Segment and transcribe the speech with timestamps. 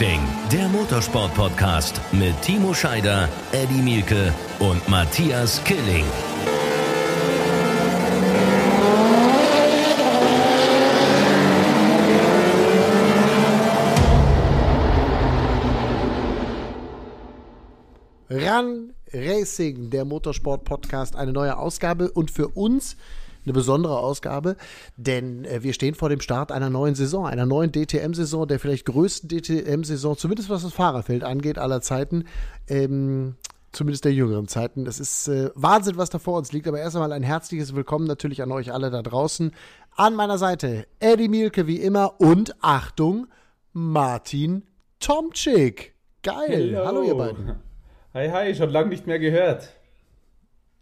[0.00, 6.06] Racing, der Motorsport-Podcast mit Timo Scheider, Eddie Mielke und Matthias Killing.
[18.30, 22.96] Run Racing, der Motorsport-Podcast, eine neue Ausgabe und für uns
[23.44, 24.56] eine besondere Ausgabe,
[24.96, 28.86] denn äh, wir stehen vor dem Start einer neuen Saison, einer neuen DTM-Saison, der vielleicht
[28.86, 32.24] größten DTM-Saison, zumindest was das Fahrerfeld angeht, aller Zeiten.
[32.68, 33.36] Ähm,
[33.72, 34.86] zumindest der jüngeren Zeiten.
[34.86, 36.66] Es ist äh, Wahnsinn, was da vor uns liegt.
[36.66, 39.52] Aber erst einmal ein herzliches Willkommen natürlich an euch alle da draußen.
[39.96, 43.26] An meiner Seite Eddie Mielke wie immer und Achtung,
[43.72, 44.64] Martin
[44.98, 45.94] Tomczyk.
[46.22, 46.74] Geil.
[46.74, 46.86] Hello.
[46.86, 47.56] Hallo ihr beiden.
[48.12, 49.74] Hi, hi, schon lange nicht mehr gehört.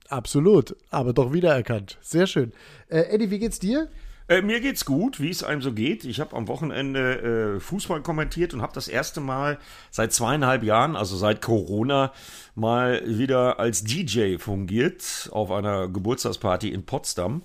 [0.09, 1.98] Absolut, aber doch wiedererkannt.
[2.01, 2.53] Sehr schön.
[2.89, 3.89] Äh, Eddie, wie geht's dir?
[4.28, 6.05] Äh, mir geht's gut, wie es einem so geht.
[6.05, 9.59] Ich habe am Wochenende äh, Fußball kommentiert und habe das erste Mal
[9.91, 12.12] seit zweieinhalb Jahren, also seit Corona,
[12.55, 17.43] mal wieder als DJ fungiert auf einer Geburtstagsparty in Potsdam.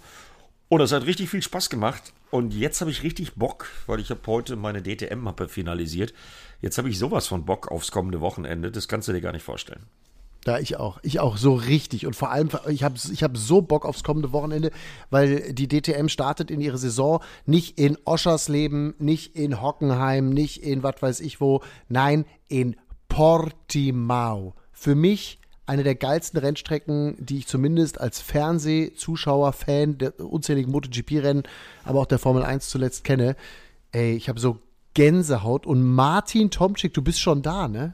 [0.68, 2.14] Und das hat richtig viel Spaß gemacht.
[2.32, 6.14] Und jetzt habe ich richtig Bock, weil ich habe heute meine DTM-Mappe finalisiert.
[6.62, 8.72] Jetzt habe ich sowas von Bock aufs kommende Wochenende.
[8.72, 9.86] Das kannst du dir gar nicht vorstellen.
[10.46, 11.00] Ja, ich auch.
[11.04, 12.06] Ich auch so richtig.
[12.06, 14.72] Und vor allem, ich habe ich hab so Bock aufs kommende Wochenende,
[15.10, 20.84] weil die DTM startet in ihre Saison nicht in Oschersleben, nicht in Hockenheim, nicht in
[20.84, 21.62] was weiß ich wo.
[21.88, 22.76] Nein, in
[23.08, 24.56] Portimao.
[24.72, 31.44] Für mich eine der geilsten Rennstrecken, die ich zumindest als Fernsehzuschauer, Fan der unzähligen MotoGP-Rennen,
[31.86, 33.38] aber auch der Formel 1 zuletzt kenne.
[33.94, 34.60] Ey, ich habe so
[34.94, 35.66] Gänsehaut.
[35.66, 37.94] Und Martin Tomczyk, du bist schon da, ne?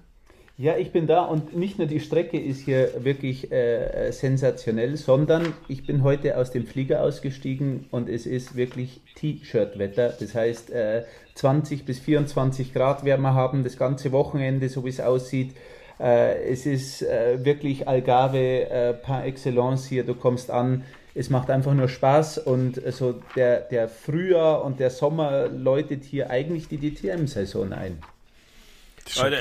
[0.61, 5.53] Ja, ich bin da und nicht nur die Strecke ist hier wirklich äh, sensationell, sondern
[5.69, 10.15] ich bin heute aus dem Flieger ausgestiegen und es ist wirklich T-Shirt-Wetter.
[10.19, 11.03] Das heißt, äh,
[11.35, 15.55] 20 bis 24 Grad werden wir haben das ganze Wochenende, so wie es aussieht.
[15.97, 20.03] Äh, es ist äh, wirklich Algarve äh, par excellence hier.
[20.03, 20.83] Du kommst an,
[21.15, 26.29] es macht einfach nur Spaß und so der, der Frühjahr und der Sommer läutet hier
[26.29, 27.99] eigentlich die DTM-Saison ein.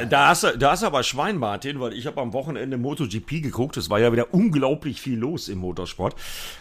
[0.08, 3.42] Da hast, du, da hast du aber Schwein, Martin, weil ich habe am Wochenende MotoGP
[3.42, 3.76] geguckt.
[3.76, 6.14] Es war ja wieder unglaublich viel los im Motorsport.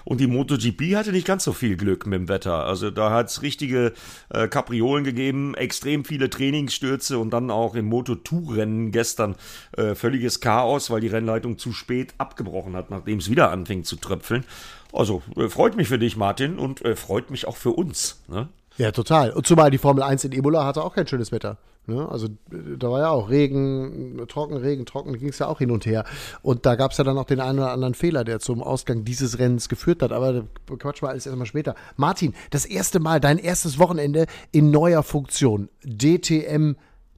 [0.03, 2.65] Und die MotoGP hatte nicht ganz so viel Glück mit dem Wetter.
[2.65, 3.93] Also da hat es richtige
[4.29, 9.35] äh, Kapriolen gegeben, extrem viele Trainingsstürze und dann auch im Moto2-Rennen gestern
[9.77, 13.95] äh, völliges Chaos, weil die Rennleitung zu spät abgebrochen hat, nachdem es wieder anfing zu
[13.95, 14.43] tröpfeln.
[14.93, 18.21] Also äh, freut mich für dich, Martin, und äh, freut mich auch für uns.
[18.27, 18.47] Ne?
[18.77, 19.31] Ja, total.
[19.31, 21.57] Und zumal die Formel 1 in Ebola hatte auch kein schönes Wetter.
[21.87, 22.07] Ne?
[22.09, 25.85] Also da war ja auch Regen, trocken, Regen, trocken, ging es ja auch hin und
[25.85, 26.03] her.
[26.41, 29.05] Und da gab es ja dann auch den einen oder anderen Fehler, der zum Ausgang
[29.05, 30.11] dieses Rennens geführt hat.
[30.11, 30.43] Aber
[30.79, 31.75] quatsch mal alles erstmal später.
[31.95, 35.69] Martin, das erste Mal, dein erstes Wochenende in neuer Funktion.
[35.83, 36.75] DTM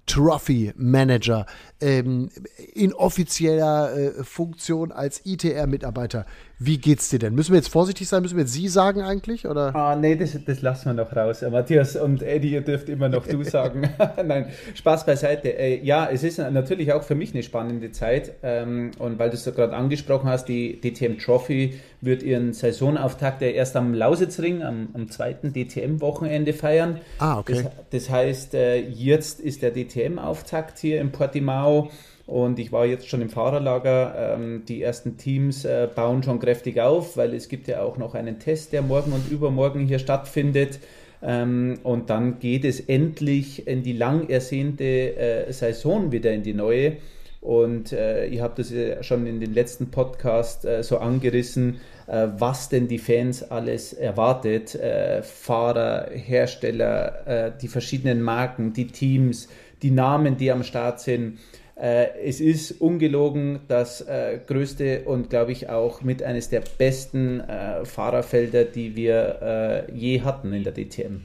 [0.10, 1.46] Trophy Manager
[1.80, 2.30] ähm,
[2.74, 6.26] in offizieller äh, Funktion als ITR-Mitarbeiter.
[6.62, 7.36] Wie geht's dir denn?
[7.36, 8.22] Müssen wir jetzt vorsichtig sein?
[8.22, 9.48] Müssen wir jetzt Sie sagen eigentlich?
[9.48, 9.74] Oder?
[9.74, 11.42] Ah, nee, das, das lassen wir noch raus.
[11.50, 13.90] Matthias und Eddie, ihr dürft immer noch du sagen.
[14.26, 15.58] Nein, Spaß beiseite.
[15.58, 18.34] Äh, ja, es ist natürlich auch für mich eine spannende Zeit.
[18.44, 23.42] Ähm, und weil du es so gerade angesprochen hast, die DTM Trophy wird ihren Saisonauftakt
[23.42, 27.00] ja erst am Lausitzring, am, am zweiten DTM-Wochenende feiern.
[27.20, 27.64] Ah, okay.
[27.64, 31.90] Das, das heißt, äh, jetzt ist der DTM-Auftakt hier in Portimao.
[32.30, 34.36] Und ich war jetzt schon im Fahrerlager.
[34.36, 38.14] Ähm, die ersten Teams äh, bauen schon kräftig auf, weil es gibt ja auch noch
[38.14, 40.78] einen Test, der morgen und übermorgen hier stattfindet.
[41.24, 46.54] Ähm, und dann geht es endlich in die lang ersehnte äh, Saison wieder in die
[46.54, 46.98] neue.
[47.42, 52.28] Und äh, ihr habt das ja schon in den letzten Podcast äh, so angerissen, äh,
[52.38, 54.76] was denn die Fans alles erwartet.
[54.76, 59.50] Äh, Fahrer, Hersteller, äh, die verschiedenen Marken, die Teams,
[59.82, 61.40] die Namen, die am Start sind.
[61.80, 67.40] Äh, es ist ungelogen das äh, größte und glaube ich auch mit eines der besten
[67.40, 71.22] äh, Fahrerfelder, die wir äh, je hatten in der DTM.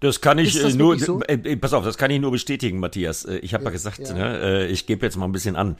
[0.00, 1.22] Das kann ich das nur, so?
[1.22, 3.24] äh, pass auf, das kann ich nur bestätigen, Matthias.
[3.24, 4.12] Ich habe ja, ja gesagt, ja.
[4.12, 5.76] Ne, ich gebe jetzt mal ein bisschen an.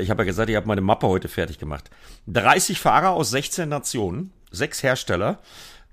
[0.00, 1.88] Ich habe ja gesagt, ich habe meine Mappe heute fertig gemacht.
[2.26, 5.38] 30 Fahrer aus 16 Nationen, sechs Hersteller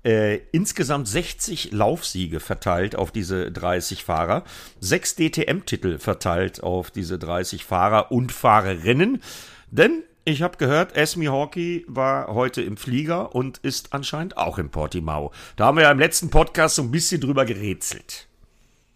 [0.04, 4.44] äh, insgesamt 60 Laufsiege verteilt auf diese 30 Fahrer,
[4.80, 9.22] sechs DTM-Titel verteilt auf diese 30 Fahrer und Fahrerinnen.
[9.70, 14.70] Denn ich habe gehört, Esme Hawkey war heute im Flieger und ist anscheinend auch in
[14.70, 15.32] Portimao.
[15.56, 18.26] Da haben wir ja im letzten Podcast so ein bisschen drüber gerätselt.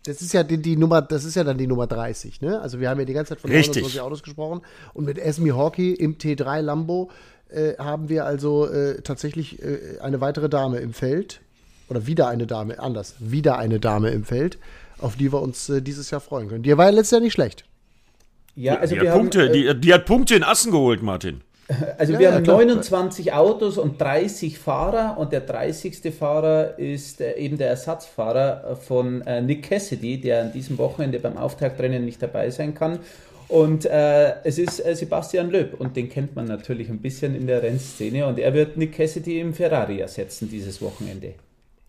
[0.04, 2.60] Das ist ja die, die, Nummer, das ist ja dann die Nummer 30, ne?
[2.60, 3.82] Also wir haben ja die ganze Zeit von Richtig.
[3.82, 4.60] 29 Autos gesprochen
[4.92, 7.10] und mit Esme Hawkey im T3 Lambo
[7.54, 11.40] äh, haben wir also äh, tatsächlich äh, eine weitere Dame im Feld.
[11.88, 14.58] Oder wieder eine Dame, anders, wieder eine Dame im Feld.
[14.98, 16.62] auf die wir uns äh, dieses Jahr freuen können.
[16.62, 17.64] Die war ja letztes Jahr nicht schlecht.
[18.54, 21.02] Ja, also die wir hat haben, Punkte, äh, die, die, hat Punkte in Assen geholt,
[21.02, 21.42] Martin.
[21.98, 22.58] Also ja, wir ja, haben klar.
[22.58, 26.14] 29 Autos und 30 Fahrer und der 30.
[26.14, 32.04] Fahrer ist äh, eben der Ersatzfahrer von Nick Cassidy, der an diesem Wochenende beim Auftaktrennen
[32.04, 32.98] nicht dabei sein kann.
[33.48, 37.46] Und äh, es ist äh, Sebastian Löb und den kennt man natürlich ein bisschen in
[37.46, 41.34] der Rennszene und er wird Nick Cassidy im Ferrari ersetzen dieses Wochenende.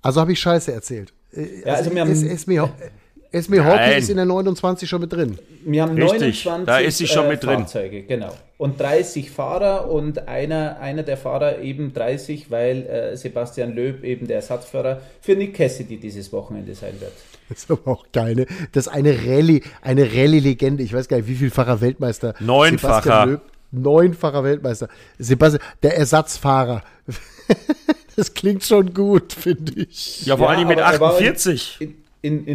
[0.01, 1.13] Also habe ich Scheiße erzählt.
[1.31, 2.69] Ja, also, also wir haben, es, es, mir,
[3.35, 5.37] Esme Hockey ist in der 29 schon mit drin.
[5.65, 7.59] Wir haben Richtig, 29 da ist sie schon äh, mit drin.
[7.59, 8.31] Fahrzeuge, genau.
[8.57, 14.27] Und 30 Fahrer und einer, einer der Fahrer eben 30, weil äh, Sebastian Löb eben
[14.27, 17.11] der Ersatzfahrer für Nick Cassidy dieses Wochenende sein wird.
[17.49, 18.45] Das ist aber auch geil, ne?
[18.71, 20.81] Das ist eine Rallye, eine Rallye-Legende.
[20.81, 22.35] Ich weiß gar nicht, wie vielfacher Weltmeister.
[22.39, 23.25] Neunfacher.
[23.25, 23.41] Löb,
[23.71, 24.87] neunfacher Weltmeister.
[25.19, 26.83] Sebastian, der Ersatzfahrer.
[28.15, 30.25] das klingt schon gut, finde ich.
[30.25, 32.04] Ja, vor ja, allem mit 48 in, in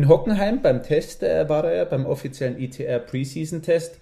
[0.08, 3.98] Hockenheim beim Test äh, war er, beim offiziellen ITR Preseason Test.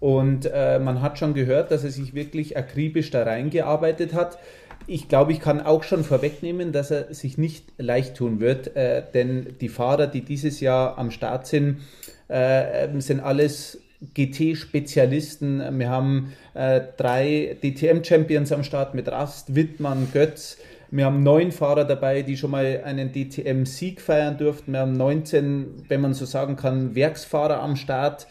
[0.00, 4.38] Und äh, man hat schon gehört, dass er sich wirklich akribisch da reingearbeitet hat.
[4.86, 9.02] Ich glaube, ich kann auch schon vorwegnehmen, dass er sich nicht leicht tun wird, äh,
[9.12, 11.80] denn die Fahrer, die dieses Jahr am Start sind,
[12.28, 13.78] äh, sind alles
[14.14, 15.78] GT-Spezialisten.
[15.78, 20.56] Wir haben äh, drei DTM-Champions am Start mit Rast, Wittmann, Götz.
[20.92, 24.72] Wir haben neun Fahrer dabei, die schon mal einen DTM-Sieg feiern durften.
[24.72, 28.26] Wir haben 19, wenn man so sagen kann, Werksfahrer am Start.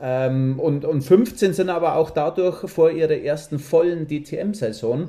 [0.00, 5.08] Ähm, und, und 15 sind aber auch dadurch vor ihrer ersten vollen DTM-Saison.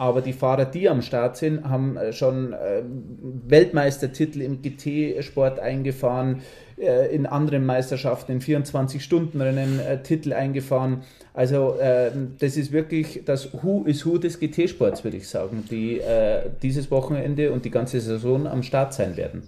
[0.00, 2.82] Aber die Fahrer, die am Start sind, haben äh, schon äh,
[3.46, 6.40] Weltmeistertitel im GT-Sport eingefahren,
[6.78, 11.02] äh, in anderen Meisterschaften, in 24-Stunden-Rennen äh, Titel eingefahren.
[11.34, 16.00] Also äh, das ist wirklich das Who is Who des GT-Sports, würde ich sagen, die
[16.62, 19.42] dieses Wochenende und die ganze Saison am Start sein werden.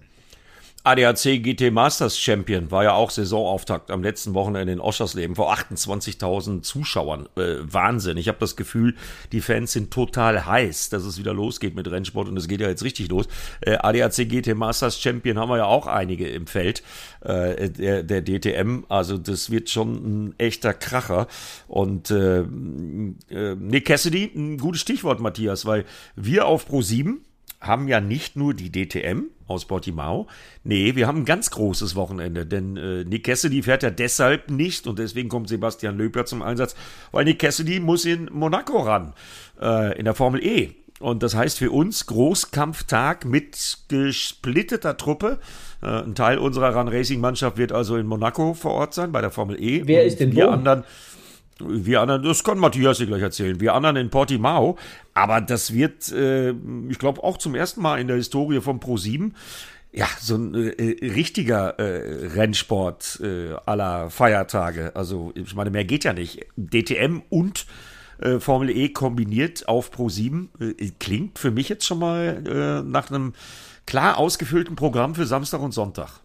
[0.85, 6.63] ADAC GT Masters Champion war ja auch Saisonauftakt am letzten Wochenende in Oschersleben vor 28.000
[6.63, 7.29] Zuschauern.
[7.37, 8.17] Äh, Wahnsinn.
[8.17, 8.97] Ich habe das Gefühl,
[9.31, 12.69] die Fans sind total heiß, dass es wieder losgeht mit Rennsport und es geht ja
[12.69, 13.29] jetzt richtig los.
[13.61, 16.83] Äh, ADAC GT Masters Champion haben wir ja auch einige im Feld
[17.21, 18.85] äh, der, der DTM.
[18.89, 19.93] Also das wird schon
[20.31, 21.29] ein echter Kracher.
[21.69, 25.85] Und äh, äh, Nick Cassidy, ein gutes Stichwort, Matthias, weil
[26.17, 27.25] wir auf Pro 7
[27.63, 30.27] haben ja nicht nur die DTM aus Portimao.
[30.65, 34.87] Nee, wir haben ein ganz großes Wochenende, denn äh, Nick Cassidy fährt ja deshalb nicht
[34.87, 36.75] und deswegen kommt Sebastian Löper zum Einsatz,
[37.13, 39.15] weil Nick Cassidy muss in Monaco ran,
[39.61, 40.75] äh, in der Formel E.
[40.99, 45.41] Und das heißt für uns Großkampftag mit gesplitteter Truppe.
[45.83, 49.21] Äh, ein Teil unserer Run Racing Mannschaft wird also in Monaco vor Ort sein, bei
[49.21, 49.83] der Formel E.
[49.85, 50.49] Wer ist denn wo?
[50.49, 50.85] anderen?
[51.67, 53.61] Wir anderen, das kann Matthias dir gleich erzählen.
[53.61, 54.79] Wir anderen in Portimao.
[55.15, 56.51] Aber das wird, äh,
[56.89, 59.33] ich glaube, auch zum ersten Mal in der Historie von Pro7
[59.95, 64.93] ja, so ein äh, richtiger äh, Rennsport äh, aller Feiertage.
[64.95, 66.47] Also, ich meine, mehr geht ja nicht.
[66.57, 67.67] DTM und
[68.19, 72.89] äh, Formel E kombiniert auf Pro 7 äh, klingt für mich jetzt schon mal äh,
[72.89, 73.35] nach einem
[73.87, 76.21] klar ausgefüllten Programm für Samstag und Sonntag.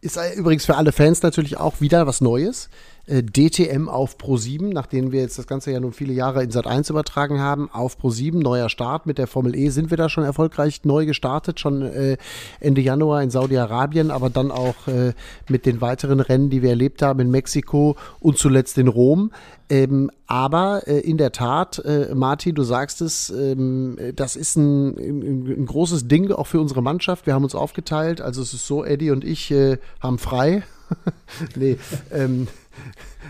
[0.00, 2.68] Ist übrigens für alle Fans natürlich auch wieder was Neues.
[3.08, 6.50] Äh, DTM auf Pro 7, nachdem wir jetzt das Ganze ja nun viele Jahre in
[6.50, 9.96] Sat 1 übertragen haben, auf Pro 7, neuer Start mit der Formel E, sind wir
[9.96, 12.18] da schon erfolgreich neu gestartet, schon äh,
[12.60, 15.14] Ende Januar in Saudi-Arabien, aber dann auch äh,
[15.48, 19.30] mit den weiteren Rennen, die wir erlebt haben in Mexiko und zuletzt in Rom.
[19.70, 24.96] Ähm, aber äh, in der Tat, äh, Martin, du sagst es, ähm, das ist ein,
[24.98, 27.26] ein, ein, großes Ding auch für unsere Mannschaft.
[27.26, 28.20] Wir haben uns aufgeteilt.
[28.20, 30.62] Also es ist so, Eddie und ich äh, haben frei.
[31.56, 31.78] nee,
[32.12, 32.48] ähm,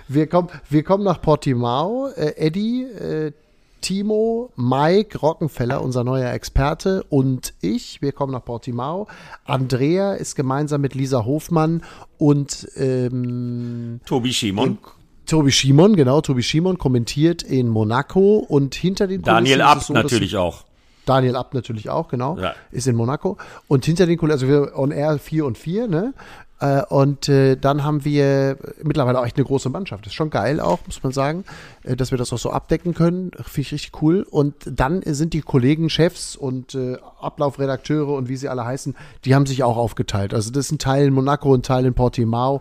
[0.08, 2.08] wir, kommen, wir kommen nach Portimao.
[2.16, 3.32] Äh, Eddie, äh,
[3.80, 8.02] Timo, Mike Rockenfeller, unser neuer Experte, und ich.
[8.02, 9.06] Wir kommen nach Portimao.
[9.44, 11.82] Andrea ist gemeinsam mit Lisa Hofmann
[12.18, 14.78] und ähm, Tobi Schimon.
[15.26, 20.36] Tobi Schimon, genau, Tobi Schimon kommentiert in Monaco und hinter den Daniel Abt so, natürlich
[20.36, 20.64] auch.
[21.04, 22.54] Daniel Abt natürlich auch, genau, ja.
[22.70, 23.36] ist in Monaco.
[23.66, 26.14] Und hinter den Kulissen, also wir on air 4 und 4, ne?
[26.60, 30.04] Äh, und äh, dann haben wir mittlerweile auch echt eine große Mannschaft.
[30.04, 31.44] Das ist schon geil auch, muss man sagen,
[31.84, 33.30] äh, dass wir das auch so abdecken können.
[33.30, 34.26] Finde ich richtig cool.
[34.28, 36.76] Und dann sind die Kollegen, Chefs und
[37.20, 40.34] Ablaufredakteure und wie sie alle heißen, die haben sich auch aufgeteilt.
[40.34, 42.60] Also das ist ein Teil in Monaco, ein Teil in Portimao.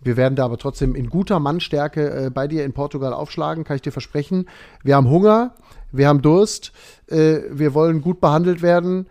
[0.00, 3.82] Wir werden da aber trotzdem in guter Mannstärke bei dir in Portugal aufschlagen, kann ich
[3.82, 4.48] dir versprechen.
[4.82, 5.54] Wir haben Hunger,
[5.92, 6.72] wir haben Durst,
[7.06, 9.06] wir wollen gut behandelt werden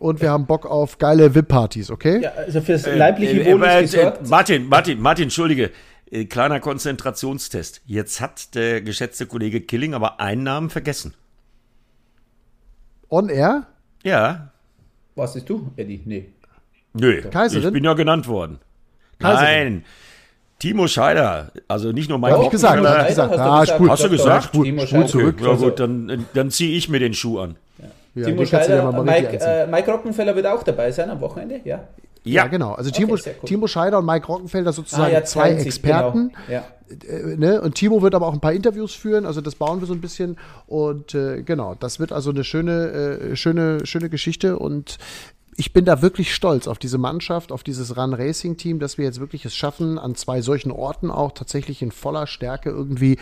[0.00, 2.22] und wir haben Bock auf geile VIP-Partys, okay?
[2.22, 5.70] Ja, also fürs äh, leibliche äh, Wohl äh, ist äh, Martin, Martin, Martin, entschuldige.
[6.10, 7.82] Äh, kleiner Konzentrationstest.
[7.86, 11.14] Jetzt hat der geschätzte Kollege Killing aber einen Namen vergessen.
[13.08, 13.66] On Air?
[14.02, 14.50] Ja.
[15.14, 16.00] Was bist du, Eddie?
[16.04, 16.28] Nee.
[16.94, 17.68] Nö, Kaiserin?
[17.68, 18.58] ich bin ja genannt worden.
[19.20, 19.84] Nein.
[20.58, 23.30] Timo Scheider, also nicht nur mein Hab ich gesagt, hab ich gesagt.
[23.32, 24.44] Hast du Ah, gesagt, spul, Hast du gesagt?
[24.44, 25.06] Spul, Timo spul Scheider.
[25.08, 25.40] zurück.
[25.40, 27.56] Ja gut, dann, dann ziehe ich mir den Schuh an.
[27.78, 27.84] Ja,
[28.26, 31.60] Timo ja Scheider, mal richtig Mike, äh, Mike Rockenfeller wird auch dabei sein am Wochenende,
[31.64, 31.88] ja?
[32.22, 32.72] Ja, genau.
[32.72, 33.48] Also Timo, sehr cool.
[33.48, 36.32] Timo Scheider und Mike Rockenfelder sozusagen Ah, ja, zwei teilen sich, Experten.
[36.46, 36.60] Genau.
[36.60, 36.64] Ja.
[37.08, 37.60] Äh, ne?
[37.62, 40.00] Und Timo wird aber auch ein paar Interviews führen, also das bauen wir so ein
[40.00, 40.36] bisschen.
[40.66, 44.58] Und äh, genau, das wird also eine schöne, äh, schöne, schöne Geschichte.
[44.58, 44.98] Und
[45.56, 49.04] ich bin da wirklich stolz auf diese Mannschaft, auf dieses Run Racing Team, dass wir
[49.04, 53.18] jetzt wirklich es schaffen, an zwei solchen Orten auch tatsächlich in voller Stärke irgendwie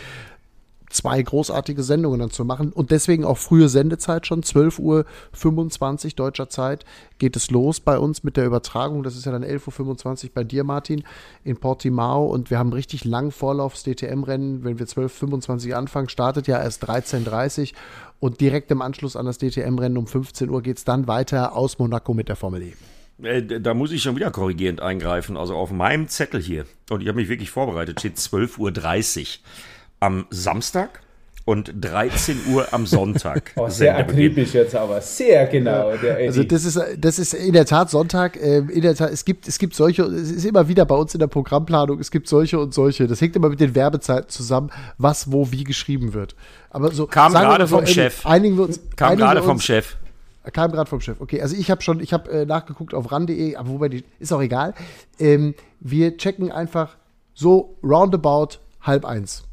[0.89, 6.15] zwei großartige Sendungen dann zu machen und deswegen auch frühe Sendezeit schon, 12 Uhr 25
[6.15, 6.85] deutscher Zeit
[7.19, 9.03] geht es los bei uns mit der Übertragung.
[9.03, 11.03] Das ist ja dann 11.25 Uhr bei dir, Martin,
[11.43, 14.63] in Portimao und wir haben richtig lang Vorlaufs DTM-Rennen.
[14.63, 17.77] Wenn wir 12.25 Uhr anfangen, startet ja erst 13.30 Uhr
[18.19, 21.79] und direkt im Anschluss an das DTM-Rennen um 15 Uhr geht es dann weiter aus
[21.79, 22.73] Monaco mit der Formel E.
[23.23, 25.37] Äh, Da muss ich schon wieder korrigierend eingreifen.
[25.37, 29.27] Also auf meinem Zettel hier, und ich habe mich wirklich vorbereitet, steht 12.30 Uhr
[29.99, 31.01] am Samstag
[31.45, 33.53] und 13 Uhr am Sonntag.
[33.55, 35.87] Oh, sehr akribisch jetzt aber, sehr genau.
[35.89, 38.37] Also das ist, das ist in der Tat Sonntag.
[38.37, 41.13] äh, In der Tat, es gibt, es gibt solche, es ist immer wieder bei uns
[41.15, 43.07] in der Programmplanung, es gibt solche und solche.
[43.07, 46.35] Das hängt immer mit den Werbezeiten zusammen, was wo wie geschrieben wird.
[46.69, 48.25] Aber so Kam gerade so, vom Eddie, Chef.
[48.27, 48.79] Einigen wir uns.
[48.95, 49.95] Kam einigen gerade wir vom Chef.
[50.53, 51.19] Kam gerade vom Chef.
[51.19, 54.31] Okay, also ich habe schon, ich habe äh, nachgeguckt auf ran.de, aber wobei die ist
[54.31, 54.75] auch egal.
[55.17, 56.95] Ähm, wir checken einfach
[57.33, 59.43] so roundabout halb eins.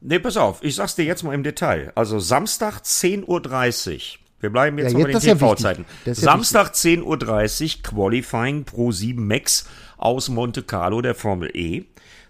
[0.00, 1.92] Nee, pass auf, ich sag's dir jetzt mal im Detail.
[1.94, 4.00] Also Samstag 10.30 Uhr.
[4.40, 5.84] Wir bleiben jetzt Ja, noch bei jetzt- den ja TV-Zeiten.
[6.04, 11.84] ja Samstag 10.30 Uhr Qualifying Pro 7 Max aus Monte Carlo der Formel E.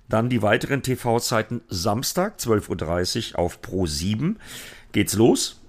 [0.09, 4.39] Dann die weiteren TV-Zeiten Samstag 12.30 Uhr auf Pro 7
[4.93, 5.61] geht's los.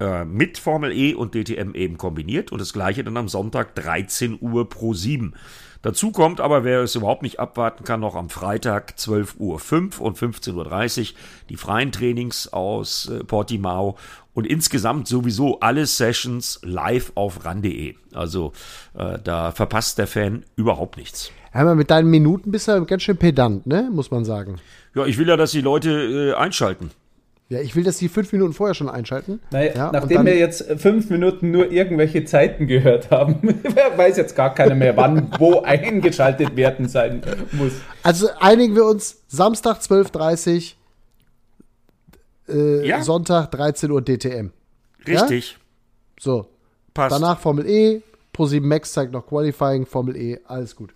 [0.00, 4.38] Äh, mit Formel E und DTM eben kombiniert und das gleiche dann am Sonntag 13
[4.40, 5.34] Uhr pro 7.
[5.86, 10.00] Dazu kommt aber, wer es überhaupt nicht abwarten kann, noch am Freitag 12 Uhr 5
[10.00, 13.96] und 15.30 Uhr die freien Trainings aus äh, Portimao
[14.34, 17.94] und insgesamt sowieso alle Sessions live auf ran.de.
[18.12, 18.52] Also
[18.98, 21.30] äh, da verpasst der Fan überhaupt nichts.
[21.52, 23.88] Einmal mit deinen Minuten bist du ganz schön pedant, ne?
[23.92, 24.56] Muss man sagen.
[24.96, 26.90] Ja, ich will ja, dass die Leute äh, einschalten.
[27.48, 29.40] Ja, ich will, dass die fünf Minuten vorher schon einschalten.
[29.52, 33.36] Naja, ja, nachdem wir jetzt fünf Minuten nur irgendwelche Zeiten gört haben,
[33.96, 37.22] weiß jetzt gar keiner mehr, wann wo eingeschaltet werden sein
[37.52, 37.72] muss.
[38.02, 40.72] Also einigen wir uns, Samstag 12.30
[42.48, 43.02] äh, Ja.
[43.02, 44.50] Sonntag 13 Uhr DTM.
[45.06, 45.56] Richtig.
[46.18, 46.48] So,
[46.94, 47.14] Passt.
[47.14, 48.02] danach Formel E,
[48.36, 50.90] Pro7 Max zeigt noch Qualifying, Formel E, alles gut.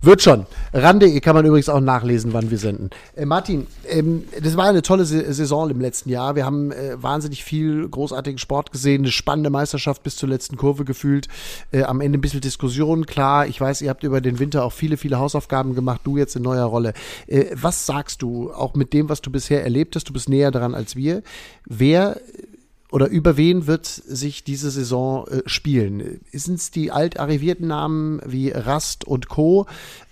[0.00, 0.46] Wird schon.
[0.72, 2.90] Ran.de kann man übrigens auch nachlesen, wann wir senden.
[3.14, 6.34] Äh, Martin, ähm, das war eine tolle Sa- Saison im letzten Jahr.
[6.34, 10.84] Wir haben äh, wahnsinnig viel großartigen Sport gesehen, eine spannende Meisterschaft bis zur letzten Kurve
[10.84, 11.28] gefühlt.
[11.70, 13.46] Äh, am Ende ein bisschen Diskussion, klar.
[13.46, 16.42] Ich weiß, ihr habt über den Winter auch viele, viele Hausaufgaben gemacht, du jetzt in
[16.42, 16.92] neuer Rolle.
[17.26, 20.50] Äh, was sagst du, auch mit dem, was du bisher erlebt hast, du bist näher
[20.50, 21.22] dran als wir,
[21.66, 22.18] wer
[22.92, 26.20] oder über wen wird sich diese Saison äh, spielen?
[26.30, 29.66] Sind es die alt arrivierten Namen wie Rast und Co.?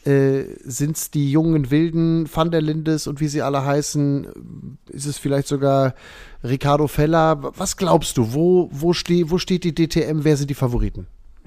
[0.07, 4.79] Äh, Sind es die jungen Wilden, Van der Lindes und wie sie alle heißen?
[4.89, 5.95] Ist es vielleicht sogar
[6.43, 7.53] Ricardo Feller?
[7.55, 8.33] Was glaubst du?
[8.33, 10.25] Wo, wo, steh, wo steht die DTM?
[10.25, 11.07] Wer sind die Favoriten?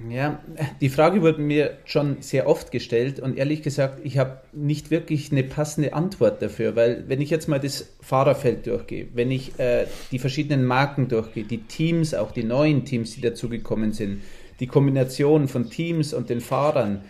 [0.09, 0.41] Ja,
[0.81, 5.31] die Frage wurde mir schon sehr oft gestellt und ehrlich gesagt, ich habe nicht wirklich
[5.31, 9.85] eine passende Antwort dafür, weil wenn ich jetzt mal das Fahrerfeld durchgehe, wenn ich äh,
[10.11, 14.23] die verschiedenen Marken durchgehe, die Teams, auch die neuen Teams, die dazugekommen sind,
[14.59, 17.03] die Kombination von Teams und den Fahrern,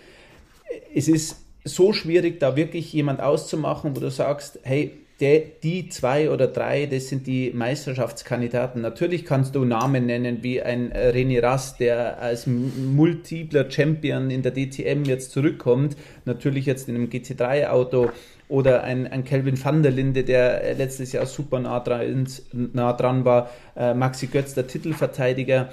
[0.94, 4.92] es ist so schwierig, da wirklich jemand auszumachen, wo du sagst, hey,
[5.24, 8.82] der, die zwei oder drei, das sind die Meisterschaftskandidaten.
[8.82, 14.42] Natürlich kannst du Namen nennen wie ein äh, René Rast, der als multipler Champion in
[14.42, 18.12] der DTM jetzt zurückkommt, natürlich jetzt in einem GT3-Auto
[18.50, 22.92] oder ein, ein Kelvin van der Linde, der äh, letztes Jahr super nah dran, nah
[22.92, 25.70] dran war, äh, Maxi Götz, der Titelverteidiger.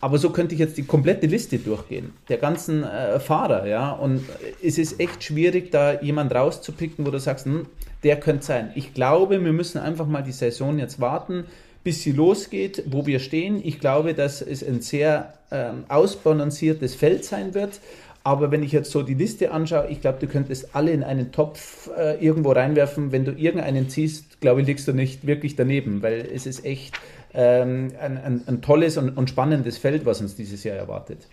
[0.00, 3.92] Aber so könnte ich jetzt die komplette Liste durchgehen, der ganzen äh, Fahrer, ja.
[3.92, 4.22] Und
[4.62, 7.66] es ist echt schwierig, da jemand rauszupicken, wo du sagst, hm,
[8.02, 8.70] der könnte sein.
[8.74, 11.44] Ich glaube, wir müssen einfach mal die Saison jetzt warten,
[11.84, 13.60] bis sie losgeht, wo wir stehen.
[13.62, 17.80] Ich glaube, dass es ein sehr ähm, ausbalanciertes Feld sein wird.
[18.24, 21.30] Aber wenn ich jetzt so die Liste anschaue, ich glaube, du könntest alle in einen
[21.30, 23.12] Topf äh, irgendwo reinwerfen.
[23.12, 26.98] Wenn du irgendeinen ziehst, glaube ich, liegst du nicht wirklich daneben, weil es ist echt
[27.34, 31.28] ähm, ein, ein, ein tolles und, und spannendes Feld, was uns dieses Jahr erwartet.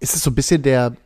[0.00, 0.96] Ist es so ein bisschen der,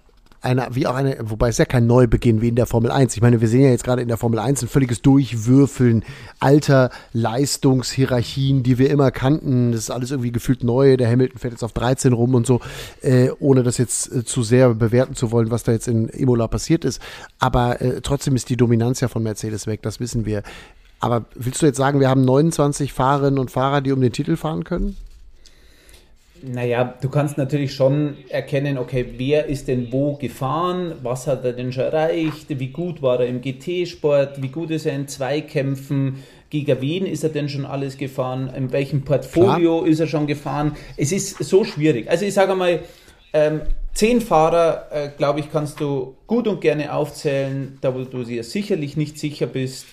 [0.44, 3.16] eine, wie auch eine, wobei es ja kein Neubeginn wie in der Formel 1.
[3.16, 6.04] Ich meine, wir sehen ja jetzt gerade in der Formel 1 ein völliges Durchwürfeln
[6.40, 9.72] alter Leistungshierarchien, die wir immer kannten.
[9.72, 10.96] Das ist alles irgendwie gefühlt neu.
[10.96, 12.60] Der Hamilton fährt jetzt auf 13 rum und so,
[13.02, 16.48] äh, ohne das jetzt äh, zu sehr bewerten zu wollen, was da jetzt in Imola
[16.48, 17.00] passiert ist.
[17.38, 20.42] Aber äh, trotzdem ist die Dominanz ja von Mercedes weg, das wissen wir.
[21.00, 24.36] Aber willst du jetzt sagen, wir haben 29 Fahrerinnen und Fahrer, die um den Titel
[24.36, 24.96] fahren können?
[26.42, 31.52] Naja, du kannst natürlich schon erkennen, okay, wer ist denn wo gefahren, was hat er
[31.52, 36.22] denn schon erreicht, wie gut war er im GT-Sport, wie gut ist er in Zweikämpfen,
[36.50, 39.90] gegen wen ist er denn schon alles gefahren, in welchem Portfolio Klar.
[39.90, 40.76] ist er schon gefahren.
[40.96, 42.10] Es ist so schwierig.
[42.10, 42.80] Also ich sage mal,
[43.32, 43.62] ähm,
[43.92, 48.44] zehn Fahrer, äh, glaube ich, kannst du gut und gerne aufzählen, da wo du dir
[48.44, 49.86] sicherlich nicht sicher bist,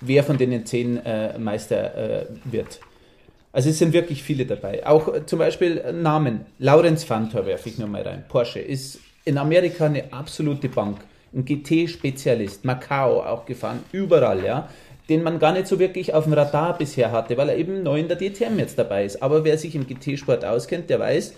[0.00, 2.80] wer von den zehn äh, Meister äh, wird.
[3.52, 4.86] Also es sind wirklich viele dabei.
[4.86, 6.46] Auch äh, zum Beispiel Namen.
[6.58, 8.24] Laurenz Fantor werfe ich nur mal rein.
[8.28, 10.98] Porsche ist in Amerika eine absolute Bank.
[11.34, 12.64] Ein GT-Spezialist.
[12.64, 13.80] Macau auch gefahren.
[13.92, 14.68] Überall, ja.
[15.08, 17.98] Den man gar nicht so wirklich auf dem Radar bisher hatte, weil er eben neu
[17.98, 19.20] in der DTM jetzt dabei ist.
[19.22, 21.34] Aber wer sich im GT-Sport auskennt, der weiß,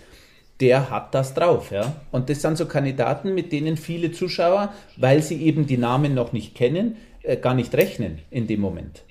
[0.59, 1.95] der hat das drauf, ja.
[2.11, 6.31] Und das sind so Kandidaten, mit denen viele Zuschauer, weil sie eben die Namen noch
[6.31, 9.03] nicht kennen, äh, gar nicht rechnen in dem Moment.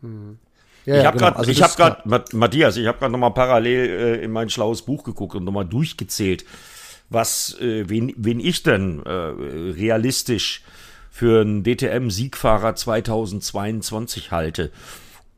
[0.00, 0.38] Hm.
[0.84, 1.30] Ja, ich habe genau.
[1.30, 4.82] gerade, also ich habe gerade, Matthias, ich habe gerade nochmal parallel äh, in mein schlaues
[4.82, 6.44] Buch geguckt und nochmal durchgezählt,
[7.08, 10.62] was, äh, wen, wen ich denn äh, realistisch
[11.10, 14.72] für einen DTM-Siegfahrer 2022 halte.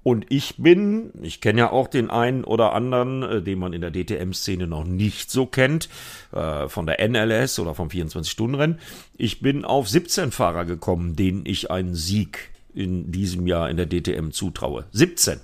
[0.04, 3.80] Und ich bin, ich kenne ja auch den einen oder anderen, äh, den man in
[3.80, 5.88] der DTM-Szene noch nicht so kennt,
[6.32, 8.78] äh, von der NLS oder vom 24-Stunden-Rennen.
[9.16, 13.86] Ich bin auf 17 Fahrer gekommen, denen ich einen Sieg in diesem Jahr in der
[13.86, 14.84] DTM zutraue.
[14.92, 15.40] 17.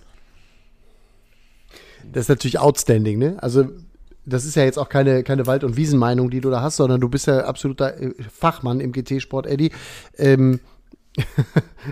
[2.12, 3.36] Das ist natürlich outstanding, ne?
[3.40, 3.68] Also
[4.26, 7.00] das ist ja jetzt auch keine, keine Wald- und Wiesenmeinung, die du da hast, sondern
[7.00, 9.72] du bist ja absoluter äh, Fachmann im GT-Sport, Eddie.
[10.16, 10.60] Ähm,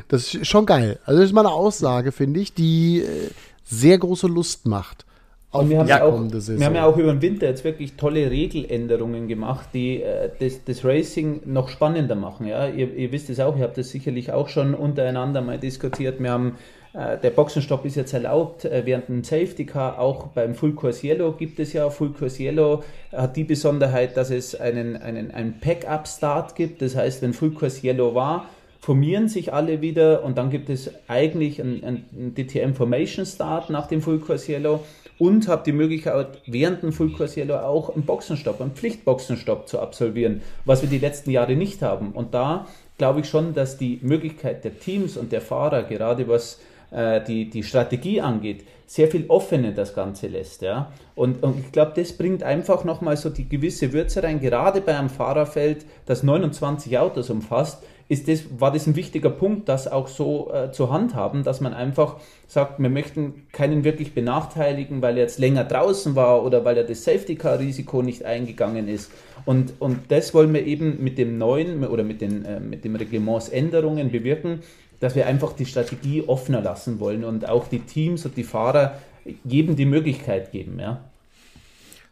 [0.09, 0.99] das ist schon geil.
[1.05, 3.31] Also das ist mal eine Aussage, finde ich, die äh,
[3.65, 5.05] sehr große Lust macht.
[5.51, 8.31] Und wir haben, ja auch, wir haben ja auch über den Winter jetzt wirklich tolle
[8.31, 12.47] Regeländerungen gemacht, die äh, das, das, Racing noch spannender machen.
[12.47, 12.69] Ja?
[12.69, 16.21] Ihr, ihr wisst es auch, ihr habt das sicherlich auch schon untereinander mal diskutiert.
[16.23, 16.57] Wir haben
[16.93, 19.99] äh, der Boxenstopp ist jetzt erlaubt äh, während dem Safety Car.
[19.99, 21.89] Auch beim Full Course Yellow gibt es ja.
[21.91, 22.83] Full Course Yellow
[23.13, 26.83] hat die Besonderheit, dass es einen, einen, einen Pack-up-Start gibt.
[26.83, 28.47] Das heißt, wenn Full Course Yellow war,
[28.81, 33.87] formieren sich alle wieder und dann gibt es eigentlich einen, einen DTM Formation Start nach
[33.87, 34.81] dem Full Course Yellow
[35.19, 39.81] und habe die Möglichkeit, während dem Full Course Yellow auch einen Boxenstopp, einen Pflichtboxenstopp zu
[39.81, 42.13] absolvieren, was wir die letzten Jahre nicht haben.
[42.13, 42.67] Und da
[42.99, 47.51] glaube ich schon, dass die Möglichkeit der Teams und der Fahrer, gerade was äh, die,
[47.51, 50.63] die Strategie angeht, sehr viel offener das Ganze lässt.
[50.63, 50.93] Ja?
[51.15, 54.99] Und, und ich glaube, das bringt einfach nochmal so die gewisse Würze rein, gerade bei
[54.99, 60.09] einem Fahrerfeld, das 29 Autos umfasst, ist das, war das ein wichtiger Punkt, das auch
[60.09, 62.17] so äh, zu handhaben, dass man einfach
[62.47, 66.85] sagt, wir möchten keinen wirklich benachteiligen, weil er jetzt länger draußen war oder weil er
[66.85, 69.11] das Safety-Car-Risiko nicht eingegangen ist.
[69.45, 72.97] Und, und das wollen wir eben mit dem neuen oder mit den, äh, mit den
[72.97, 74.61] Reglementsänderungen bewirken,
[75.01, 78.99] dass wir einfach die Strategie offener lassen wollen und auch die Teams und die Fahrer
[79.45, 80.79] jedem die Möglichkeit geben.
[80.81, 81.05] Ja.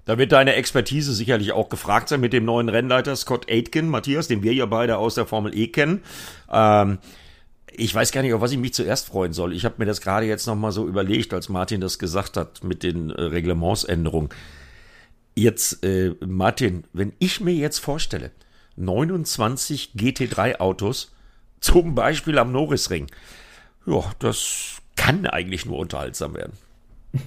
[0.06, 4.28] Da wird deine Expertise sicherlich auch gefragt sein mit dem neuen Rennleiter Scott Aitken, Matthias,
[4.28, 6.02] den wir ja beide aus der Formel E kennen.
[6.50, 6.98] Ähm,
[7.72, 9.52] ich weiß gar nicht, auf was ich mich zuerst freuen soll.
[9.52, 12.84] Ich habe mir das gerade jetzt nochmal so überlegt, als Martin das gesagt hat mit
[12.84, 14.30] den äh, Reglementsänderungen.
[15.34, 18.30] Jetzt, äh, Martin, wenn ich mir jetzt vorstelle,
[18.76, 21.12] 29 GT3-Autos,
[21.58, 23.08] zum Beispiel am Norrisring,
[23.86, 26.52] ja, das kann eigentlich nur unterhaltsam werden.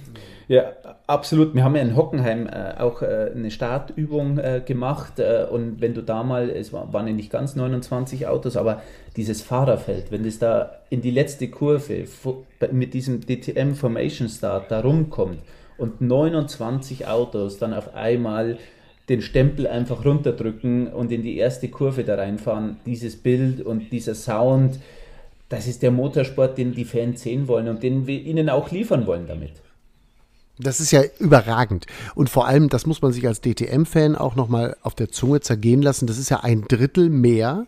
[0.50, 0.72] Ja,
[1.06, 1.54] absolut.
[1.54, 5.94] Wir haben ja in Hockenheim äh, auch äh, eine Startübung äh, gemacht äh, und wenn
[5.94, 8.82] du da mal, es waren ja nicht ganz 29 Autos, aber
[9.14, 12.06] dieses Fahrerfeld, wenn das da in die letzte Kurve
[12.72, 15.38] mit diesem DTM Formation Start da rumkommt
[15.78, 18.58] und 29 Autos dann auf einmal
[19.08, 24.16] den Stempel einfach runterdrücken und in die erste Kurve da reinfahren, dieses Bild und dieser
[24.16, 24.80] Sound,
[25.48, 29.06] das ist der Motorsport, den die Fans sehen wollen und den wir ihnen auch liefern
[29.06, 29.52] wollen damit.
[30.60, 31.86] Das ist ja überragend.
[32.14, 35.82] Und vor allem, das muss man sich als DTM-Fan auch nochmal auf der Zunge zergehen
[35.82, 36.06] lassen.
[36.06, 37.66] Das ist ja ein Drittel mehr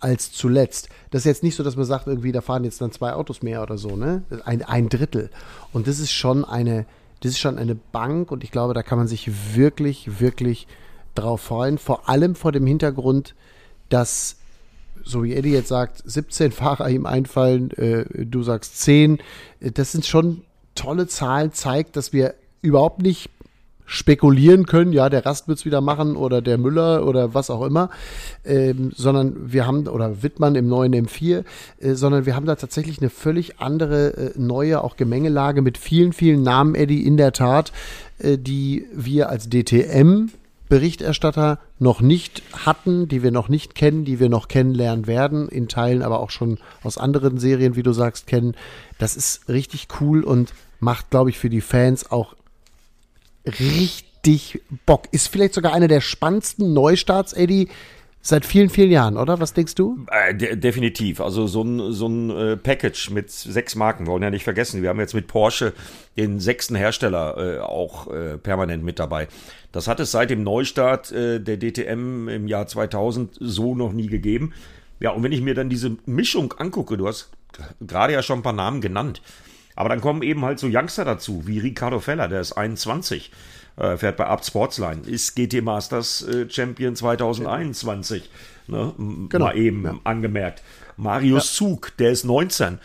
[0.00, 0.88] als zuletzt.
[1.10, 3.42] Das ist jetzt nicht so, dass man sagt, irgendwie, da fahren jetzt dann zwei Autos
[3.42, 4.22] mehr oder so, ne?
[4.44, 5.30] Ein, ein Drittel.
[5.72, 6.86] Und das ist schon eine,
[7.20, 10.66] das ist schon eine Bank und ich glaube, da kann man sich wirklich, wirklich
[11.14, 11.78] drauf freuen.
[11.78, 13.34] Vor allem vor dem Hintergrund,
[13.88, 14.36] dass,
[15.04, 19.18] so wie Eddie jetzt sagt, 17 Fahrer ihm einfallen, äh, du sagst 10.
[19.60, 20.42] Das sind schon
[20.74, 23.30] tolle Zahlen zeigt, dass wir überhaupt nicht
[23.84, 27.90] spekulieren können, ja, der Rast wird's wieder machen oder der Müller oder was auch immer,
[28.44, 31.44] ähm, sondern wir haben, oder Wittmann im neuen M4,
[31.78, 36.12] äh, sondern wir haben da tatsächlich eine völlig andere, äh, neue, auch Gemengelage mit vielen,
[36.12, 37.72] vielen Namen, Eddie, in der Tat,
[38.18, 40.30] äh, die wir als DTM
[40.72, 45.68] Berichterstatter noch nicht hatten, die wir noch nicht kennen, die wir noch kennenlernen werden, in
[45.68, 48.56] Teilen aber auch schon aus anderen Serien, wie du sagst, kennen.
[48.96, 52.34] Das ist richtig cool und macht, glaube ich, für die Fans auch
[53.44, 55.08] richtig Bock.
[55.10, 57.68] Ist vielleicht sogar einer der spannendsten Neustarts, Eddie,
[58.24, 59.40] Seit vielen, vielen Jahren, oder?
[59.40, 60.06] Was denkst du?
[60.08, 61.20] Äh, de definitiv.
[61.20, 64.80] Also so ein, so ein äh, Package mit sechs Marken, wollen ja nicht vergessen.
[64.80, 65.72] Wir haben jetzt mit Porsche
[66.16, 69.26] den sechsten Hersteller äh, auch äh, permanent mit dabei.
[69.72, 74.06] Das hat es seit dem Neustart äh, der DTM im Jahr 2000 so noch nie
[74.06, 74.52] gegeben.
[75.00, 77.32] Ja, und wenn ich mir dann diese Mischung angucke, du hast
[77.80, 79.20] gerade ja schon ein paar Namen genannt,
[79.74, 83.32] aber dann kommen eben halt so Youngster dazu, wie Ricardo Feller, der ist 21
[83.76, 88.28] äh, fährt bei Up Sportsline, ist GT Masters äh, Champion 2021.
[88.68, 88.92] Ne?
[89.28, 89.46] Genau.
[89.46, 89.94] Mal eben ja.
[90.04, 90.62] angemerkt.
[90.96, 91.66] Marius ja.
[91.66, 92.78] Zug, der ist 19.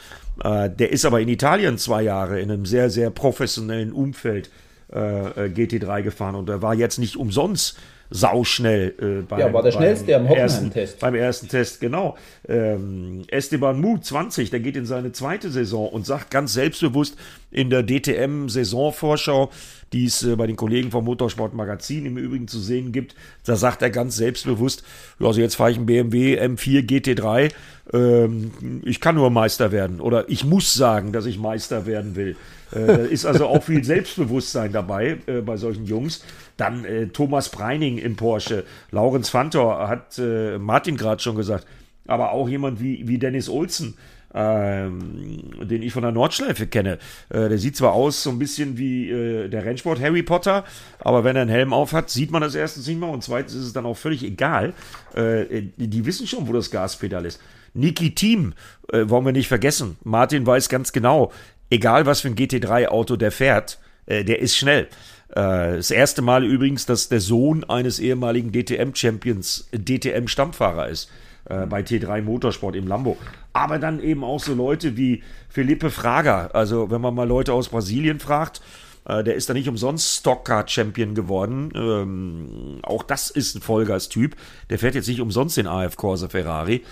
[0.43, 4.49] Äh, der ist aber in Italien zwei Jahre in einem sehr, sehr professionellen Umfeld
[4.91, 7.77] äh, äh GT3 gefahren und er war jetzt nicht umsonst
[8.09, 8.95] sauschnell.
[8.99, 10.99] Äh, beim, ja, war der schnellste am Hockenheim-Test.
[10.99, 12.17] Beim ersten Test, genau.
[12.47, 17.17] Ähm, Esteban Mu, 20, der geht in seine zweite Saison und sagt ganz selbstbewusst
[17.51, 19.49] in der DTM-Saisonvorschau,
[19.93, 23.15] die es äh, bei den Kollegen vom Motorsport Magazin im Übrigen zu sehen gibt.
[23.45, 24.83] Da sagt er ganz selbstbewusst,
[25.19, 27.51] also jetzt fahre ich einen BMW M4 GT3,
[27.93, 32.35] ähm, ich kann nur Meister werden oder ich muss sagen, dass ich Meister werden will.
[32.75, 36.23] Äh, ist also auch viel Selbstbewusstsein dabei äh, bei solchen Jungs.
[36.57, 41.65] Dann äh, Thomas Breining im Porsche, Laurenz Fantor hat äh, Martin gerade schon gesagt,
[42.07, 43.95] aber auch jemand wie, wie Dennis Olsen
[44.37, 46.99] ähm, den ich von der Nordschleife kenne.
[47.29, 50.63] Äh, der sieht zwar aus so ein bisschen wie äh, der Rennsport Harry Potter,
[50.99, 53.55] aber wenn er einen Helm auf hat, sieht man das erstens nicht mehr und zweitens
[53.55, 54.73] ist es dann auch völlig egal.
[55.15, 57.41] Äh, die wissen schon, wo das Gaspedal ist.
[57.73, 58.53] Niki Team,
[58.91, 59.97] äh, wollen wir nicht vergessen.
[60.03, 61.31] Martin weiß ganz genau,
[61.71, 64.87] egal was für ein GT3-Auto der fährt, äh, der ist schnell.
[65.29, 71.09] Äh, das erste Mal übrigens, dass der Sohn eines ehemaligen DTM-Champions DTM-Stammfahrer ist
[71.49, 73.17] äh, bei T3 Motorsport im Lambo.
[73.53, 76.47] Aber dann eben auch so Leute wie Felipe Fraga.
[76.53, 78.61] Also wenn man mal Leute aus Brasilien fragt,
[79.05, 81.71] äh, der ist da nicht umsonst Stockcar-Champion geworden.
[81.75, 84.35] Ähm, auch das ist ein Vollgas-Typ.
[84.69, 86.83] Der fährt jetzt nicht umsonst den AF Corsa Ferrari.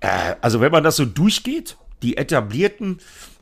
[0.00, 2.98] Äh, also wenn man das so durchgeht, die etablierten,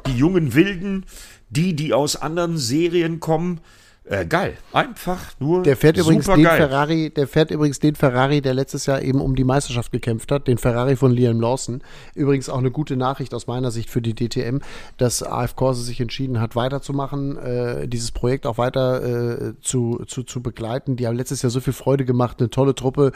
[0.06, 1.04] die jungen Wilden,
[1.50, 3.60] die, die aus anderen Serien kommen,
[4.08, 5.64] äh, geil, einfach nur.
[5.64, 6.56] Der fährt übrigens den geil.
[6.56, 10.46] Ferrari, der fährt übrigens den Ferrari, der letztes Jahr eben um die Meisterschaft gekämpft hat,
[10.46, 11.82] den Ferrari von Liam Lawson.
[12.14, 14.58] Übrigens auch eine gute Nachricht aus meiner Sicht für die DTM,
[14.96, 20.22] dass AF Corse sich entschieden hat, weiterzumachen, äh, dieses Projekt auch weiter äh, zu, zu,
[20.22, 20.94] zu begleiten.
[20.94, 23.10] Die haben letztes Jahr so viel Freude gemacht, eine tolle Truppe.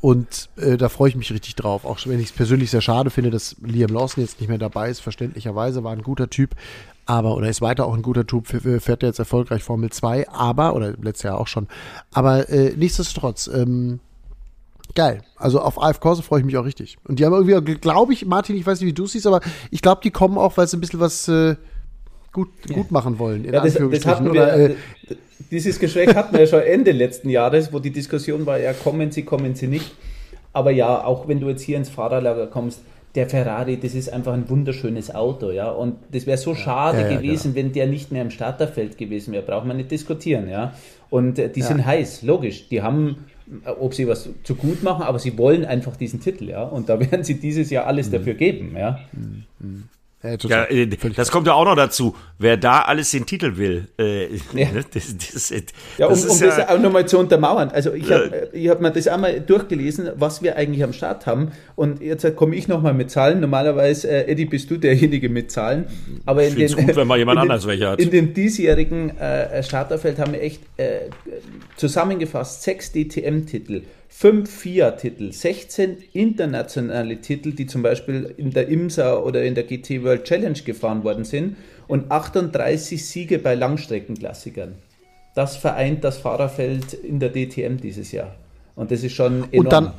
[0.00, 1.84] Und äh, da freue ich mich richtig drauf.
[1.84, 4.90] Auch wenn ich es persönlich sehr schade finde, dass Liam Lawson jetzt nicht mehr dabei
[4.90, 6.54] ist, verständlicherweise, war ein guter Typ
[7.08, 10.92] aber, oder ist weiter auch ein guter Typ, fährt jetzt erfolgreich Formel 2, aber, oder
[11.00, 11.66] letztes Jahr auch schon,
[12.12, 14.00] aber äh, nichtsdestotrotz, ähm,
[14.94, 15.22] geil.
[15.36, 16.98] Also auf AF Corse freue ich mich auch richtig.
[17.04, 19.40] Und die haben irgendwie, glaube ich, Martin, ich weiß nicht, wie du siehst, aber
[19.70, 21.56] ich glaube, die kommen auch, weil sie ein bisschen was äh,
[22.30, 24.76] gut, gut machen wollen, in ja, das, das wir, oder, äh,
[25.50, 29.12] dieses Gespräch hatten wir ja schon Ende letzten Jahres, wo die Diskussion war, ja, kommen
[29.12, 29.92] sie, kommen sie nicht.
[30.52, 32.80] Aber ja, auch wenn du jetzt hier ins Fahrerlager kommst,
[33.18, 35.70] der Ferrari, das ist einfach ein wunderschönes Auto, ja.
[35.70, 37.66] Und das wäre so schade ja, ja, gewesen, genau.
[37.66, 39.42] wenn der nicht mehr im Starterfeld gewesen wäre.
[39.42, 40.72] Braucht man nicht diskutieren, ja.
[41.10, 42.68] Und äh, die sind heiß, logisch.
[42.68, 43.26] Die haben,
[43.64, 46.62] äh, ob sie was zu gut machen, aber sie wollen einfach diesen Titel, ja.
[46.62, 48.12] Und da werden sie dieses Jahr alles mhm.
[48.12, 49.00] dafür geben, ja.
[49.58, 49.88] Mhm.
[50.20, 52.16] Ja, ja, äh, das kommt ja auch noch dazu.
[52.38, 53.86] Wer da alles den Titel will.
[53.98, 54.68] Äh, ja.
[54.68, 55.64] Ne, das, das, das,
[55.96, 57.70] ja, um, um das auch nochmal zu untermauern.
[57.70, 61.52] Also ich habe äh, hab mir das einmal durchgelesen, was wir eigentlich am Start haben.
[61.76, 63.40] Und jetzt komme ich nochmal mit Zahlen.
[63.40, 65.86] Normalerweise, äh, Eddie, bist du derjenige mit Zahlen.
[66.26, 68.00] Aber in den, gut, wenn mal jemand den, anders welche hat.
[68.00, 71.10] In dem diesjährigen äh, Starterfeld haben wir echt äh,
[71.76, 79.44] zusammengefasst sechs DTM-Titel fünf FIA-Titel, 16 internationale Titel, die zum Beispiel in der IMSA oder
[79.44, 84.74] in der GT World Challenge gefahren worden sind und 38 Siege bei Langstreckenklassikern.
[85.34, 88.34] Das vereint das Fahrerfeld in der DTM dieses Jahr.
[88.74, 89.66] Und das ist schon enorm.
[89.66, 89.92] Und dann,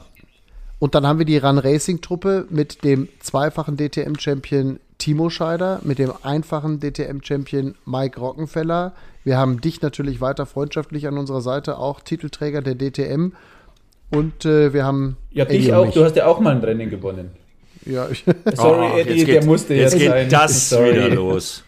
[0.79, 5.97] und dann haben wir die Run Racing Truppe mit dem zweifachen DTM-Champion Timo Scheider, mit
[5.97, 8.93] dem einfachen DTM-Champion Mike Rockenfeller.
[9.23, 13.31] Wir haben dich natürlich weiter freundschaftlich an unserer Seite, auch Titelträger der DTM
[14.11, 15.17] und äh, wir haben.
[15.31, 15.91] Ja, Eddie dich auch.
[15.91, 17.31] Du hast ja auch mal ein Rennen gewonnen.
[17.85, 18.23] Ja, ich
[18.55, 20.29] Sorry, oh, Eddie, geht, der musste jetzt, jetzt geht sein.
[20.29, 20.95] das Sorry.
[20.95, 21.63] wieder los.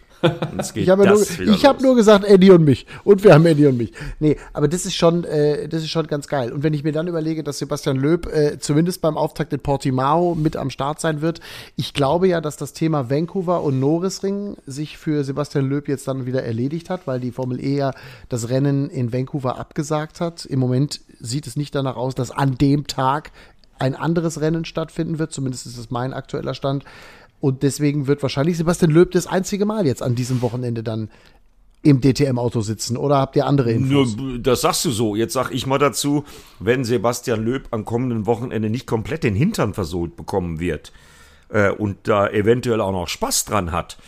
[0.74, 2.86] ich habe nur, hab nur gesagt, Eddie und mich.
[3.02, 3.92] Und wir haben Eddie und mich.
[4.20, 6.52] Nee, aber das ist schon, äh, das ist schon ganz geil.
[6.52, 10.36] Und wenn ich mir dann überlege, dass Sebastian Löb äh, zumindest beim Auftakt in Portimao
[10.36, 11.40] mit am Start sein wird,
[11.76, 16.24] ich glaube ja, dass das Thema Vancouver und Norrisring sich für Sebastian Löb jetzt dann
[16.24, 17.92] wieder erledigt hat, weil die Formel E ja
[18.28, 20.44] das Rennen in Vancouver abgesagt hat.
[20.44, 23.32] Im Moment sieht es nicht danach aus, dass an dem Tag
[23.78, 25.32] ein anderes Rennen stattfinden wird.
[25.32, 26.84] Zumindest ist es mein aktueller Stand.
[27.40, 31.08] Und deswegen wird wahrscheinlich Sebastian Löb das einzige Mal jetzt an diesem Wochenende dann
[31.82, 34.16] im DTM-Auto sitzen oder habt ihr andere Infos?
[34.40, 35.16] Das sagst du so.
[35.16, 36.24] Jetzt sag ich mal dazu,
[36.60, 40.92] wenn Sebastian Löb am kommenden Wochenende nicht komplett den Hintern versohlt bekommen wird
[41.48, 43.98] äh, und da eventuell auch noch Spaß dran hat,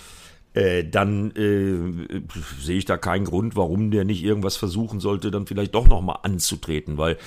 [0.54, 2.18] äh, dann äh,
[2.60, 6.18] sehe ich da keinen Grund, warum der nicht irgendwas versuchen sollte, dann vielleicht doch nochmal
[6.22, 7.18] anzutreten, weil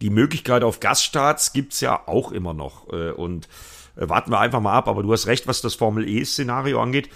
[0.00, 2.92] die Möglichkeit auf Gaststarts gibt's ja auch immer noch.
[2.92, 3.48] Äh, und
[3.96, 4.88] äh, warten wir einfach mal ab.
[4.88, 7.08] Aber du hast recht, was das Formel E-Szenario angeht.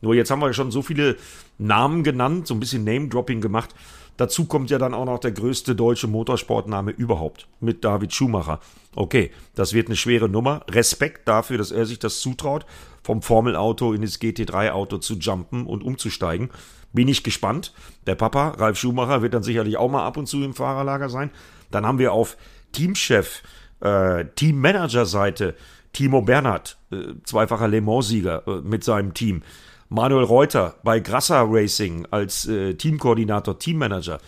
[0.00, 1.16] Nur jetzt haben wir schon so viele
[1.56, 3.74] Namen genannt, so ein bisschen Name-Dropping gemacht.
[4.16, 8.60] Dazu kommt ja dann auch noch der größte deutsche Motorsportname überhaupt mit David Schumacher.
[8.94, 10.64] Okay, das wird eine schwere Nummer.
[10.70, 12.64] Respekt dafür, dass er sich das zutraut,
[13.02, 16.50] vom Formelauto in das GT3-Auto zu jumpen und umzusteigen.
[16.92, 17.74] Bin ich gespannt.
[18.06, 21.30] Der Papa, Ralf Schumacher, wird dann sicherlich auch mal ab und zu im Fahrerlager sein.
[21.72, 22.36] Dann haben wir auf
[22.70, 23.42] Teamchef,
[23.80, 25.56] äh, Teammanager-Seite
[25.92, 29.42] Timo Bernhard, äh, zweifacher Le Mans-Sieger äh, mit seinem Team.
[29.94, 34.18] Manuel Reuter bei Grassa Racing als äh, Teamkoordinator, Teammanager.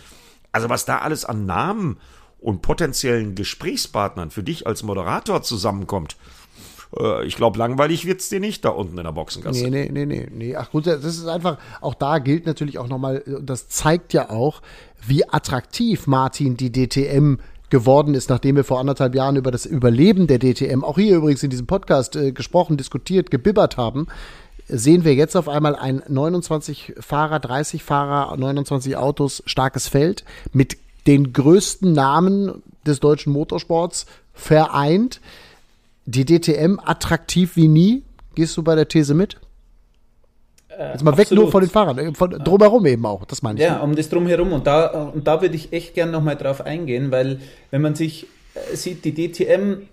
[0.51, 1.97] Also was da alles an Namen
[2.39, 6.15] und potenziellen Gesprächspartnern für dich als Moderator zusammenkommt,
[6.97, 9.69] äh, ich glaube, langweilig wird es dir nicht da unten in der Boxengasse.
[9.69, 10.55] Nee, nee, nee, nee, nee.
[10.55, 14.61] Ach gut, das ist einfach, auch da gilt natürlich auch nochmal, das zeigt ja auch,
[15.05, 17.35] wie attraktiv Martin die DTM
[17.69, 21.43] geworden ist, nachdem wir vor anderthalb Jahren über das Überleben der DTM, auch hier übrigens
[21.43, 24.07] in diesem Podcast äh, gesprochen, diskutiert, gebibbert haben,
[24.67, 30.77] sehen wir jetzt auf einmal ein 29 Fahrer, 30 Fahrer, 29 Autos starkes Feld mit
[31.07, 35.21] den größten Namen des deutschen Motorsports vereint.
[36.05, 38.03] Die DTM attraktiv wie nie.
[38.35, 39.37] Gehst du bei der These mit?
[40.69, 41.31] Äh, Jetzt mal Absolut.
[41.31, 43.65] weg nur von den Fahrern, äh, von drumherum eben auch, das meine ich.
[43.65, 47.11] Ja, um das drumherum und da, und da würde ich echt gern nochmal drauf eingehen,
[47.11, 47.39] weil
[47.71, 49.87] wenn man sich äh, sieht, die DTM,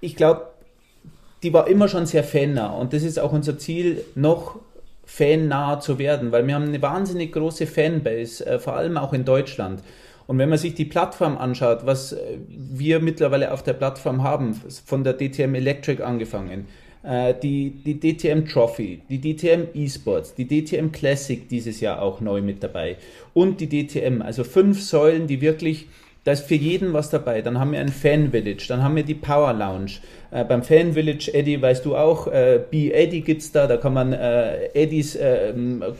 [0.00, 0.48] ich glaube,
[1.44, 4.58] die war immer schon sehr fannah und das ist auch unser Ziel, noch
[5.04, 9.82] fannah zu werden, weil wir haben eine wahnsinnig große Fanbase, vor allem auch in Deutschland.
[10.26, 12.16] Und wenn man sich die Plattform anschaut, was
[12.48, 16.66] wir mittlerweile auf der Plattform haben, von der DTM Electric angefangen,
[17.02, 22.40] äh, die, die DTM Trophy, die DTM Esports, die DTM Classic dieses Jahr auch neu
[22.40, 22.96] mit dabei
[23.34, 25.86] und die DTM, also fünf Säulen, die wirklich,
[26.24, 27.42] da ist für jeden was dabei.
[27.42, 29.92] Dann haben wir ein Fan Village, dann haben wir die Power Lounge.
[30.30, 33.92] Äh, beim Fan Village, Eddie, weißt du auch, äh, Be Eddie gibt's da, da kann
[33.92, 35.52] man äh, Eddies äh,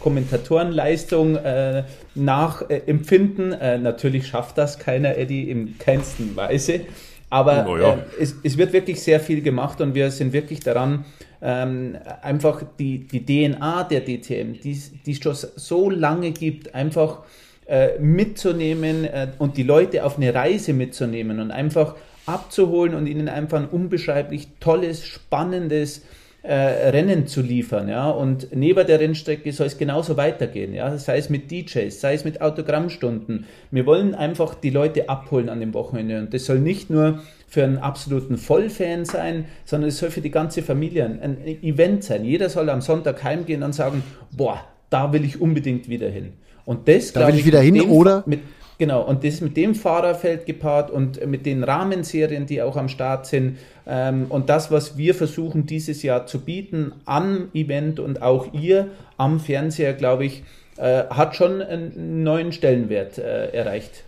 [0.03, 1.85] Kommentatorenleistung äh,
[2.15, 3.53] nachempfinden.
[3.53, 6.81] Äh, natürlich schafft das keiner, Eddie, in keinsten Weise.
[7.29, 7.95] Aber oh, ja.
[7.95, 11.05] äh, es, es, wird wirklich sehr viel gemacht und wir sind wirklich daran,
[11.43, 17.25] ähm, einfach die, die DNA der DTM, die es schon so lange gibt, einfach
[17.67, 21.97] äh, mitzunehmen äh, und die Leute auf eine Reise mitzunehmen und einfach
[22.27, 26.03] abzuholen und ihnen einfach ein unbeschreiblich tolles, spannendes
[26.43, 31.17] äh, Rennen zu liefern, ja, und neben der Rennstrecke soll es genauso weitergehen, ja, sei
[31.17, 33.47] es mit DJs, sei es mit Autogrammstunden.
[33.71, 37.65] Wir wollen einfach die Leute abholen an dem Wochenende und das soll nicht nur für
[37.65, 42.27] einen absoluten Vollfan sein, sondern es soll für die ganze Familie ein Event sein.
[42.27, 46.35] Jeder soll am Sonntag heimgehen und sagen, boah, da will ich unbedingt wieder hin.
[46.65, 48.23] Und das, da will ich, ich wieder hin, oder?
[48.27, 48.41] Mit,
[48.77, 52.89] Genau, und das ist mit dem Fahrerfeld gepaart und mit den Rahmenserien, die auch am
[52.89, 53.59] Start sind.
[53.87, 58.89] Ähm, und das, was wir versuchen dieses Jahr zu bieten am Event und auch ihr
[59.17, 60.43] am Fernseher, glaube ich,
[60.77, 64.03] äh, hat schon einen neuen Stellenwert äh, erreicht.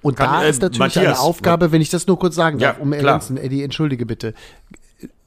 [0.00, 2.58] Und Kann, da äh, ist natürlich Matthias, eine Aufgabe, wenn ich das nur kurz sagen
[2.58, 4.34] darf, ja, um ergänzen, Eddie, entschuldige bitte.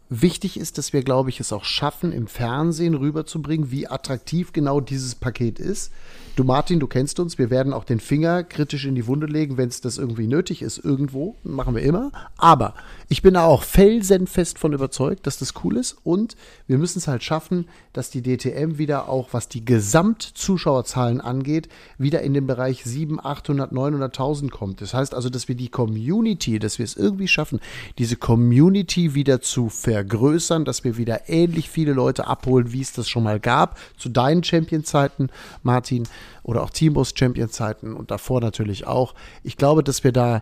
[0.09, 4.79] Wichtig ist, dass wir, glaube ich, es auch schaffen, im Fernsehen rüberzubringen, wie attraktiv genau
[4.79, 5.91] dieses Paket ist.
[6.37, 9.57] Du Martin, du kennst uns, wir werden auch den Finger kritisch in die Wunde legen,
[9.57, 12.11] wenn es das irgendwie nötig ist, irgendwo, machen wir immer.
[12.37, 12.75] Aber
[13.09, 16.35] ich bin da auch felsenfest von überzeugt, dass das cool ist und
[16.67, 22.21] wir müssen es halt schaffen, dass die DTM wieder auch, was die Gesamtzuschauerzahlen angeht, wieder
[22.21, 24.81] in den Bereich 7, 800, 900.000 kommt.
[24.81, 27.59] Das heißt also, dass wir die Community, dass wir es irgendwie schaffen,
[27.97, 33.09] diese Community wieder zu vergrößern, dass wir wieder ähnlich viele Leute abholen, wie es das
[33.09, 35.29] schon mal gab, zu deinen Champion-Zeiten,
[35.63, 36.03] Martin
[36.43, 39.15] oder auch Teambus Champion Zeiten und davor natürlich auch.
[39.43, 40.41] Ich glaube, dass wir da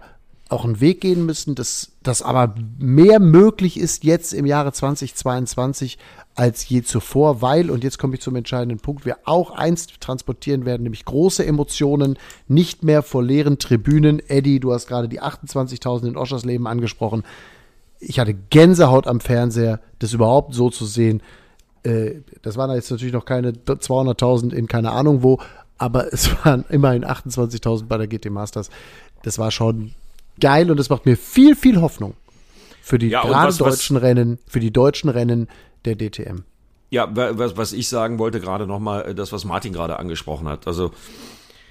[0.49, 5.97] auch einen Weg gehen müssen, dass das aber mehr möglich ist jetzt im Jahre 2022
[6.35, 10.65] als je zuvor, weil, und jetzt komme ich zum entscheidenden Punkt, wir auch einst transportieren
[10.65, 12.17] werden, nämlich große Emotionen,
[12.47, 14.21] nicht mehr vor leeren Tribünen.
[14.27, 17.23] Eddie, du hast gerade die 28.000 in Oschersleben angesprochen.
[17.99, 21.23] Ich hatte Gänsehaut am Fernseher, das überhaupt so zu sehen.
[21.83, 25.39] Äh, das waren jetzt natürlich noch keine 200.000 in keine Ahnung wo,
[25.77, 28.69] aber es waren immerhin 28.000 bei der GT Masters.
[29.23, 29.93] Das war schon
[30.39, 32.15] geil und es macht mir viel, viel Hoffnung
[32.81, 35.47] für die ja, gerade was, deutschen was, Rennen, für die deutschen Rennen
[35.85, 36.43] der DTM.
[36.91, 40.67] Ja, was, was ich sagen wollte gerade nochmal, äh, das, was Martin gerade angesprochen hat.
[40.67, 40.91] Also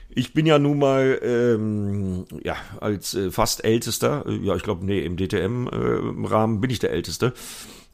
[0.09, 4.85] ich bin ja nun mal ähm, ja als äh, fast ältester, äh, ja ich glaube
[4.85, 7.33] nee im DTM-Rahmen äh, bin ich der älteste.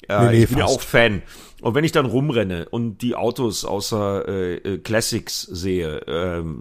[0.08, 1.22] Nee, nee, ich bin ja auch Fan.
[1.62, 6.58] Und wenn ich dann rumrenne und die Autos außer äh, Classics sehe, ähm,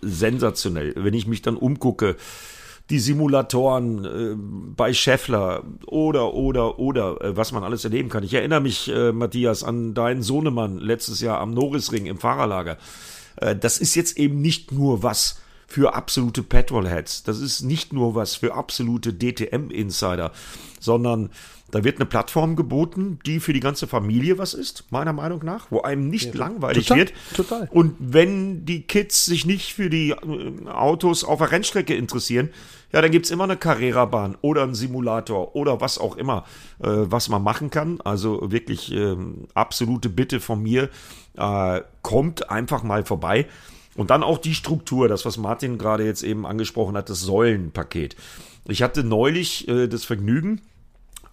[0.00, 0.94] sensationell.
[0.96, 2.16] Wenn ich mich dann umgucke,
[2.90, 4.34] die Simulatoren äh,
[4.76, 8.24] bei Scheffler oder, oder, oder, äh, was man alles erleben kann.
[8.24, 12.78] Ich erinnere mich, äh, Matthias, an deinen Sohnemann letztes Jahr am Norrisring im Fahrerlager.
[13.36, 17.22] Äh, das ist jetzt eben nicht nur was für absolute Petrolheads.
[17.22, 20.32] Das ist nicht nur was für absolute DTM-Insider,
[20.80, 21.30] sondern
[21.72, 25.70] da wird eine Plattform geboten, die für die ganze Familie was ist, meiner Meinung nach,
[25.70, 27.12] wo einem nicht ja, langweilig total, wird.
[27.34, 27.68] Total.
[27.72, 32.50] Und wenn die Kids sich nicht für die äh, Autos auf der Rennstrecke interessieren,
[32.92, 36.44] ja, dann gibt's immer eine Carrera-Bahn oder einen Simulator oder was auch immer,
[36.80, 38.02] äh, was man machen kann.
[38.02, 39.16] Also wirklich äh,
[39.54, 40.90] absolute Bitte von mir,
[41.38, 43.46] äh, kommt einfach mal vorbei.
[43.94, 48.14] Und dann auch die Struktur, das, was Martin gerade jetzt eben angesprochen hat, das Säulenpaket.
[48.68, 50.60] Ich hatte neulich äh, das Vergnügen,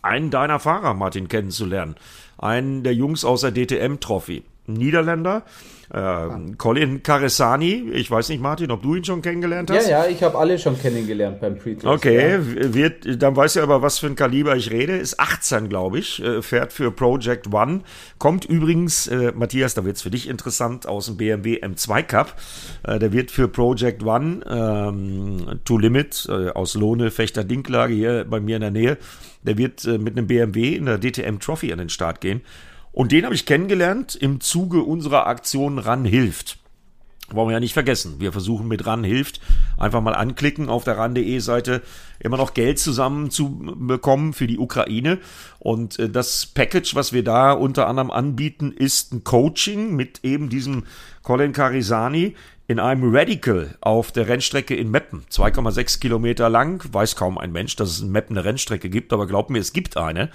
[0.02, 1.96] einen deiner Fahrer, Martin, kennenzulernen.
[2.38, 4.44] Einen der Jungs aus der DTM-Trophy.
[4.68, 5.44] Niederländer,
[5.92, 9.90] äh, Colin Caresani, ich weiß nicht, Martin, ob du ihn schon kennengelernt hast?
[9.90, 12.74] Ja, ja, ich habe alle schon kennengelernt beim pre Okay, ja.
[12.74, 14.98] wird, dann weißt du aber, was für ein Kaliber ich rede.
[14.98, 17.82] Ist 18, glaube ich, äh, fährt für Project One.
[18.20, 22.36] Kommt übrigens, äh, Matthias, da wird's für dich interessant, aus dem BMW M2 Cup.
[22.84, 28.26] Äh, der wird für Project One ähm, To Limit äh, aus Lohne, Fechter Dinklage hier
[28.30, 28.98] bei mir in der Nähe.
[29.44, 32.42] Der wird äh, mit einem BMW in der DTM Trophy an den Start gehen.
[32.92, 36.59] Und den habe ich kennengelernt im Zuge unserer Aktion Ran hilft.
[37.34, 38.16] Wollen wir ja nicht vergessen.
[38.20, 39.40] Wir versuchen mit Ran hilft
[39.80, 41.82] einfach mal anklicken auf der ran.de Seite
[42.20, 45.20] immer noch Geld zusammen zu bekommen für die Ukraine.
[45.60, 50.50] Und äh, das Package, was wir da unter anderem anbieten, ist ein Coaching mit eben
[50.50, 50.84] diesem
[51.24, 52.36] Colin Carisani
[52.68, 55.24] in einem Radical auf der Rennstrecke in Meppen.
[55.32, 56.84] 2,6 Kilometer lang.
[56.92, 59.74] Weiß kaum ein Mensch, dass es in Meppen eine Rennstrecke gibt, aber glaubt mir, es
[59.74, 60.30] gibt eine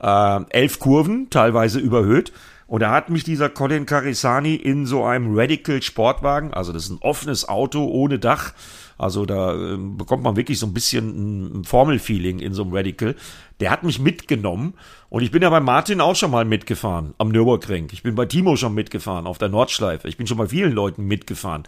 [0.00, 2.32] äh, elf Kurven, teilweise überhöht.
[2.70, 6.90] Und da hat mich dieser Colin Carisani in so einem Radical Sportwagen, also das ist
[6.90, 8.52] ein offenes Auto ohne Dach,
[8.96, 13.16] also da äh, bekommt man wirklich so ein bisschen ein Formelfeeling in so einem Radical.
[13.58, 14.74] Der hat mich mitgenommen
[15.08, 17.88] und ich bin ja bei Martin auch schon mal mitgefahren am Nürburgring.
[17.90, 20.06] Ich bin bei Timo schon mitgefahren auf der Nordschleife.
[20.06, 21.64] Ich bin schon bei vielen Leuten mitgefahren.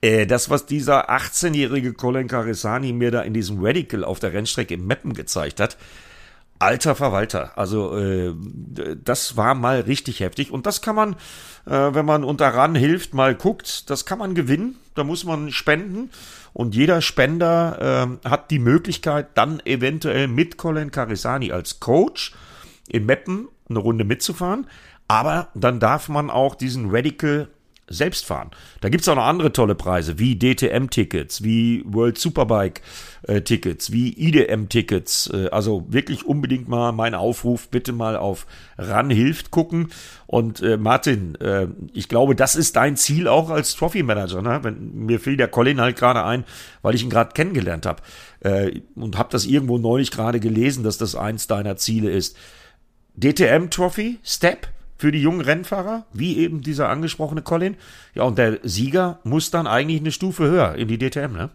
[0.00, 4.72] Äh, das, was dieser 18-jährige Colin Carisani mir da in diesem Radical auf der Rennstrecke
[4.72, 5.76] im Meppen gezeigt hat,
[6.58, 7.56] Alter Verwalter.
[7.56, 8.34] Also äh,
[9.02, 10.50] das war mal richtig heftig.
[10.50, 11.14] Und das kann man,
[11.66, 14.76] äh, wenn man unter RAN hilft, mal guckt, das kann man gewinnen.
[14.94, 16.10] Da muss man spenden.
[16.52, 22.34] Und jeder Spender äh, hat die Möglichkeit, dann eventuell mit Colin Carisani als Coach
[22.88, 24.66] in Meppen eine Runde mitzufahren.
[25.06, 27.48] Aber dann darf man auch diesen Radical
[27.88, 28.50] selbst fahren.
[28.80, 35.30] Da gibt's auch noch andere tolle Preise, wie DTM-Tickets, wie World Superbike-Tickets, wie IDM-Tickets.
[35.32, 38.46] Äh, also wirklich unbedingt mal mein Aufruf, bitte mal auf
[38.76, 39.90] RAN hilft gucken.
[40.26, 44.42] Und äh, Martin, äh, ich glaube, das ist dein Ziel auch als Trophy-Manager.
[44.42, 44.60] Ne?
[44.62, 46.44] Wenn, mir fiel der Colin halt gerade ein,
[46.82, 48.02] weil ich ihn gerade kennengelernt habe.
[48.40, 52.36] Äh, und habe das irgendwo neulich gerade gelesen, dass das eins deiner Ziele ist.
[53.16, 57.76] DTM-Trophy, Step, für die jungen Rennfahrer, wie eben dieser angesprochene Colin.
[58.14, 61.50] Ja, und der Sieger muss dann eigentlich eine Stufe höher in die DTM, ne?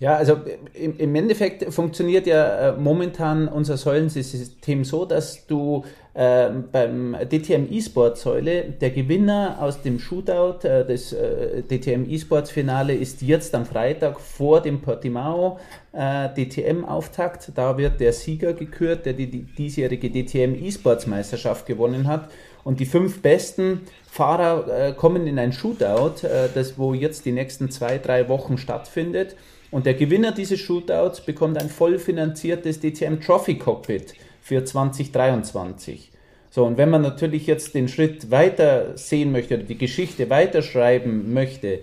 [0.00, 0.36] Ja, also
[0.74, 8.16] im, Endeffekt funktioniert ja äh, momentan unser Säulensystem so, dass du äh, beim DTM E-Sport
[8.16, 13.66] Säule der Gewinner aus dem Shootout äh, des äh, DTM E-Sports Finale ist jetzt am
[13.66, 15.58] Freitag vor dem Portimao
[15.92, 17.50] äh, DTM Auftakt.
[17.56, 22.30] Da wird der Sieger gekürt, der die, die diesjährige DTM E-Sports Meisterschaft gewonnen hat.
[22.68, 27.32] Und die fünf besten Fahrer äh, kommen in ein Shootout, äh, das wo jetzt die
[27.32, 29.36] nächsten zwei, drei Wochen stattfindet.
[29.70, 34.12] Und der Gewinner dieses Shootouts bekommt ein voll finanziertes DTM Trophy Cockpit
[34.42, 36.10] für 2023.
[36.50, 41.32] So, und wenn man natürlich jetzt den Schritt weiter sehen möchte oder die Geschichte weiterschreiben
[41.32, 41.78] möchte,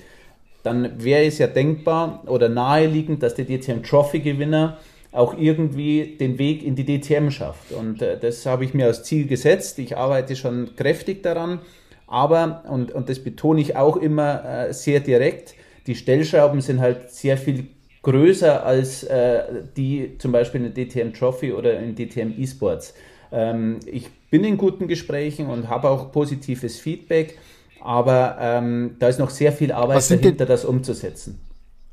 [0.61, 4.77] dann wäre es ja denkbar oder naheliegend, dass der DTM Trophy Gewinner
[5.15, 7.71] auch irgendwie den Weg in die DTM schafft.
[7.71, 9.79] Und äh, das habe ich mir als Ziel gesetzt.
[9.79, 11.59] Ich arbeite schon kräftig daran,
[12.07, 15.55] aber, und, und das betone ich auch immer äh, sehr direkt,
[15.87, 17.67] die Stellschrauben sind halt sehr viel
[18.01, 19.43] größer als äh,
[19.75, 22.93] die zum Beispiel in der DTM Trophy oder in DTM Esports.
[23.31, 27.37] Ähm, ich bin in guten Gesprächen und habe auch positives Feedback,
[27.81, 31.39] aber ähm, da ist noch sehr viel Arbeit dahinter, das umzusetzen.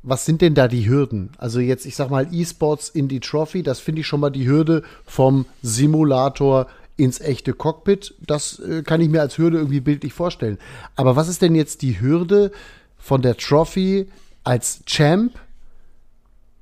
[0.03, 1.29] Was sind denn da die Hürden?
[1.37, 4.47] Also jetzt, ich sag mal, E-Sports in die Trophy, das finde ich schon mal die
[4.47, 8.13] Hürde vom Simulator ins echte Cockpit.
[8.19, 10.57] Das äh, kann ich mir als Hürde irgendwie bildlich vorstellen.
[10.95, 12.51] Aber was ist denn jetzt die Hürde
[12.97, 14.07] von der Trophy
[14.43, 15.33] als Champ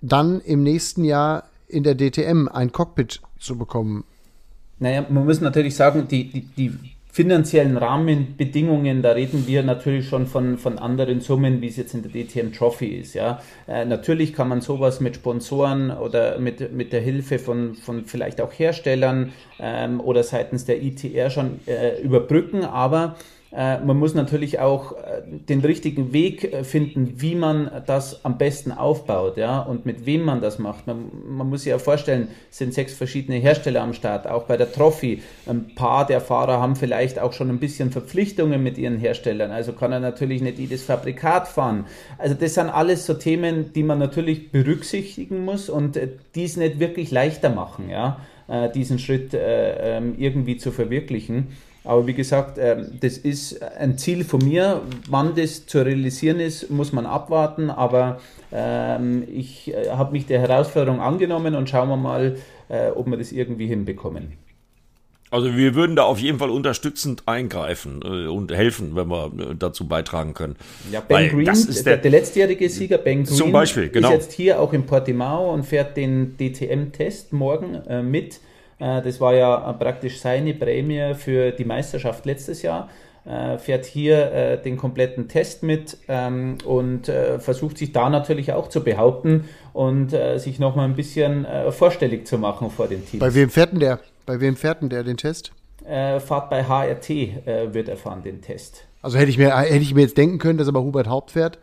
[0.02, 4.04] dann im nächsten Jahr in der DTM ein Cockpit zu bekommen?
[4.80, 10.28] Naja, man muss natürlich sagen, die, die, die finanziellen Rahmenbedingungen, da reden wir natürlich schon
[10.28, 13.14] von, von anderen Summen, wie es jetzt in der DTM Trophy ist.
[13.14, 13.42] Ja.
[13.68, 18.40] Äh, natürlich kann man sowas mit Sponsoren oder mit, mit der Hilfe von, von vielleicht
[18.40, 23.18] auch Herstellern ähm, oder seitens der ITR schon äh, überbrücken, aber
[23.54, 28.72] man muss natürlich auch äh, den richtigen Weg äh, finden, wie man das am besten
[28.72, 30.88] aufbaut, ja, und mit wem man das macht.
[30.88, 34.56] Man, man muss sich ja vorstellen, es sind sechs verschiedene Hersteller am Start, auch bei
[34.56, 35.22] der Trophy.
[35.48, 39.74] Ein paar der Fahrer haben vielleicht auch schon ein bisschen Verpflichtungen mit ihren Herstellern, also
[39.74, 41.86] kann er natürlich nicht jedes Fabrikat fahren.
[42.18, 46.00] Also das sind alles so Themen, die man natürlich berücksichtigen muss und
[46.36, 48.22] die es nicht wirklich leichter machen, ja,
[48.74, 51.50] diesen Schritt ähm, irgendwie zu verwirklichen.
[51.84, 54.82] Aber wie gesagt, ähm, das ist ein Ziel von mir.
[55.10, 57.70] Wann das zu realisieren ist, muss man abwarten.
[57.70, 58.20] Aber
[58.52, 62.38] ähm, ich äh, habe mich der Herausforderung angenommen und schauen wir mal,
[62.70, 64.34] äh, ob wir das irgendwie hinbekommen.
[65.32, 69.88] Also wir würden da auf jeden Fall unterstützend eingreifen äh, und helfen, wenn wir dazu
[69.88, 70.58] beitragen können.
[70.92, 74.10] Ja, Ben Weil Green, das ist der, der, letztjährige Sieger Ben Green, zum Beispiel, genau.
[74.10, 78.42] ist jetzt hier auch in Portimao und fährt den DTM-Test morgen äh, mit.
[78.82, 82.90] Äh, das war ja praktisch seine Prämie für die Meisterschaft letztes Jahr.
[83.24, 88.68] Äh, fährt hier äh, den kompletten Test mit ähm, und versucht sich da natürlich auch
[88.68, 93.22] zu behaupten und sich nochmal ein bisschen vorstellig zu machen vor den Teams.
[93.22, 94.00] Bei wem fährt denn der?
[94.26, 95.54] Bei wem fährt denn der den Test?
[95.86, 98.86] Fahrt bei HRT wird er fahren, den Test.
[99.02, 101.32] Also hätte ich mir, hätte ich mir jetzt denken können, dass er bei Hubert Haupt
[101.32, 101.58] fährt.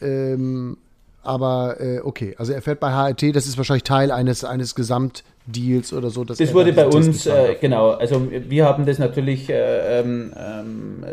[0.00, 0.78] Ähm,
[1.28, 5.24] aber äh, okay, also er fährt bei HRT, das ist wahrscheinlich Teil eines, eines Gesamt,
[5.44, 6.24] Deals oder so.
[6.24, 11.04] das wurde bei uns, äh, genau, also wir haben das natürlich äh, ähm, ähm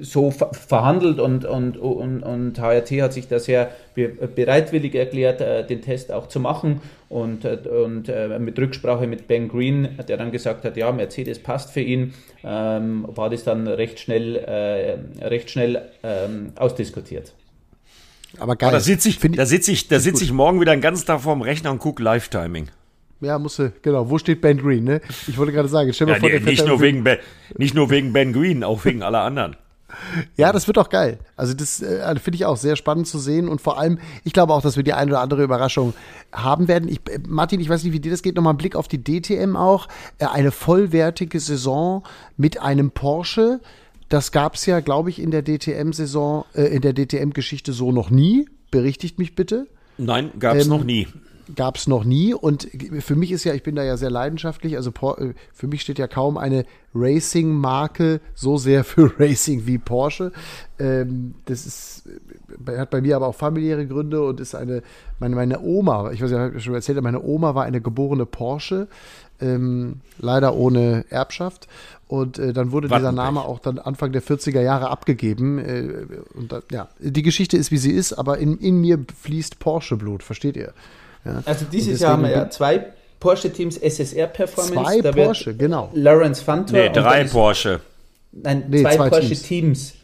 [0.00, 5.66] so ver verhandelt und, und, und, und HRT hat sich da sehr bereitwillig erklärt, äh,
[5.66, 10.16] den Test auch zu machen und, äh, und äh, mit Rücksprache mit Ben Green, der
[10.16, 14.36] dann gesagt hat, ja, Mercedes passt für ihn, ähm, war das dann recht schnell,
[15.22, 17.32] recht schnell ähm, ausdiskutiert.
[18.38, 18.68] Aber geil.
[18.68, 21.20] Aber da sitze ich, da sitz ich, da sitz ich morgen wieder den ganzen Tag
[21.20, 22.68] vorm Rechner und gucke Live-Timing.
[23.20, 24.10] Ja, musste, genau.
[24.10, 25.00] Wo steht Ben Green, ne?
[25.26, 27.18] Ich wollte gerade sagen, stell mal ja, vor, der nicht nur, wegen ben,
[27.56, 29.56] nicht nur wegen Ben Green, auch wegen aller anderen.
[30.36, 31.18] Ja, das wird auch geil.
[31.36, 34.52] Also das äh, finde ich auch sehr spannend zu sehen und vor allem, ich glaube
[34.52, 35.94] auch, dass wir die eine oder andere Überraschung
[36.32, 36.88] haben werden.
[36.88, 39.02] Ich, äh, Martin, ich weiß nicht, wie dir das geht, nochmal ein Blick auf die
[39.02, 39.88] DTM auch.
[40.18, 42.02] Äh, eine vollwertige Saison
[42.36, 43.60] mit einem Porsche.
[44.14, 48.10] Das gab es ja, glaube ich, in der DTM-Saison, äh, in der DTM-Geschichte so noch
[48.10, 48.48] nie.
[48.70, 49.66] Berichtigt mich bitte.
[49.98, 51.08] Nein, gab es ähm, noch nie
[51.54, 52.32] gab es noch nie.
[52.32, 52.68] Und
[53.00, 55.98] für mich ist ja, ich bin da ja sehr leidenschaftlich, also äh, für mich steht
[55.98, 60.32] ja kaum eine Racing-Marke so sehr für Racing wie Porsche.
[60.78, 62.04] Ähm, das ist,
[62.66, 64.82] äh, hat bei mir aber auch familiäre Gründe und ist eine,
[65.18, 68.88] meine, meine Oma, ich weiß ja, ich schon erzählt, meine Oma war eine geborene Porsche,
[69.40, 71.68] ähm, leider ohne Erbschaft.
[72.14, 75.58] Und äh, dann wurde dieser Name auch dann Anfang der 40er Jahre abgegeben.
[75.58, 79.58] Äh, und da, ja, die Geschichte ist, wie sie ist, aber in, in mir fließt
[79.58, 80.72] Porsche-Blut, versteht ihr?
[81.24, 81.42] Ja.
[81.44, 82.86] Also dieses Jahr haben wir ja zwei
[83.18, 84.74] Porsche-Teams SSR Performance.
[84.74, 85.90] Zwei da Porsche, genau.
[85.92, 86.78] Lawrence Fantor.
[86.78, 87.80] Nee, drei Porsche.
[88.30, 89.94] Nein, nee, zwei, zwei, Porsche-Teams.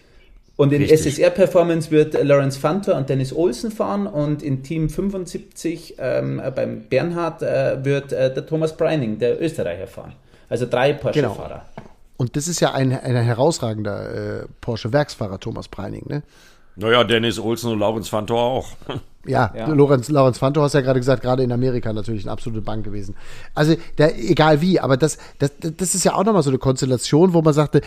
[0.56, 1.14] Und in Richtig.
[1.14, 6.82] SSR Performance wird Lawrence Fantor und Dennis Olsen fahren und in Team 75 ähm, beim
[6.88, 10.14] Bernhard äh, wird äh, der Thomas Breining, der Österreicher, fahren.
[10.48, 11.66] Also drei Porsche-Fahrer.
[11.76, 11.89] Genau.
[12.20, 16.22] Und das ist ja ein, ein herausragender äh, Porsche-Werksfahrer, Thomas Breining, ne?
[16.76, 18.68] Naja, Dennis Olsen und Lawrence Fantor auch.
[19.26, 19.68] Ja, ja.
[19.68, 23.16] Lorenz, Lorenz Fanto hast ja gerade gesagt, gerade in Amerika natürlich eine absolute Bank gewesen.
[23.54, 27.32] Also, der, egal wie, aber das, das, das ist ja auch nochmal so eine Konstellation,
[27.32, 27.80] wo man sagte,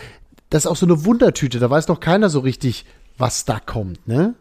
[0.50, 2.86] das ist auch so eine Wundertüte, da weiß noch keiner so richtig,
[3.18, 4.34] was da kommt, ne?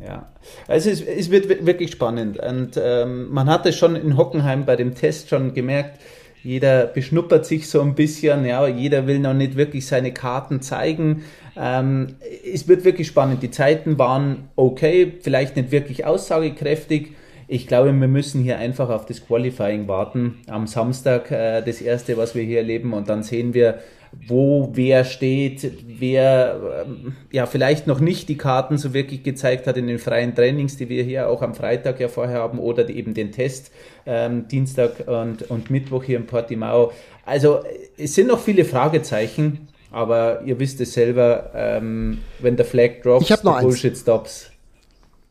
[0.00, 0.32] Ja,
[0.68, 4.76] also es, es wird wirklich spannend und ähm, man hat es schon in Hockenheim bei
[4.76, 6.00] dem Test schon gemerkt,
[6.42, 11.22] Jeder beschnuppert sich so ein bisschen, ja, jeder will noch nicht wirklich seine Karten zeigen.
[11.56, 12.16] Ähm,
[12.52, 13.42] es wird wirklich spannend.
[13.42, 17.12] Die Zeiten waren okay, vielleicht nicht wirklich aussagekräftig.
[17.46, 20.38] Ich glaube, wir müssen hier einfach auf das Qualifying warten.
[20.48, 23.78] Am Samstag äh, das erste, was wir hier erleben, und dann sehen wir,
[24.26, 29.76] wo wer steht, wer ähm, ja vielleicht noch nicht die Karten so wirklich gezeigt hat
[29.76, 33.14] in den freien Trainings, die wir hier auch am Freitag ja vorher haben oder eben
[33.14, 33.72] den Test
[34.06, 36.92] ähm, Dienstag und, und Mittwoch hier in Portimao.
[37.24, 37.60] Also
[37.96, 43.28] es sind noch viele Fragezeichen, aber ihr wisst es selber, ähm, wenn der Flag drops,
[43.28, 44.50] ich noch Bullshit stops.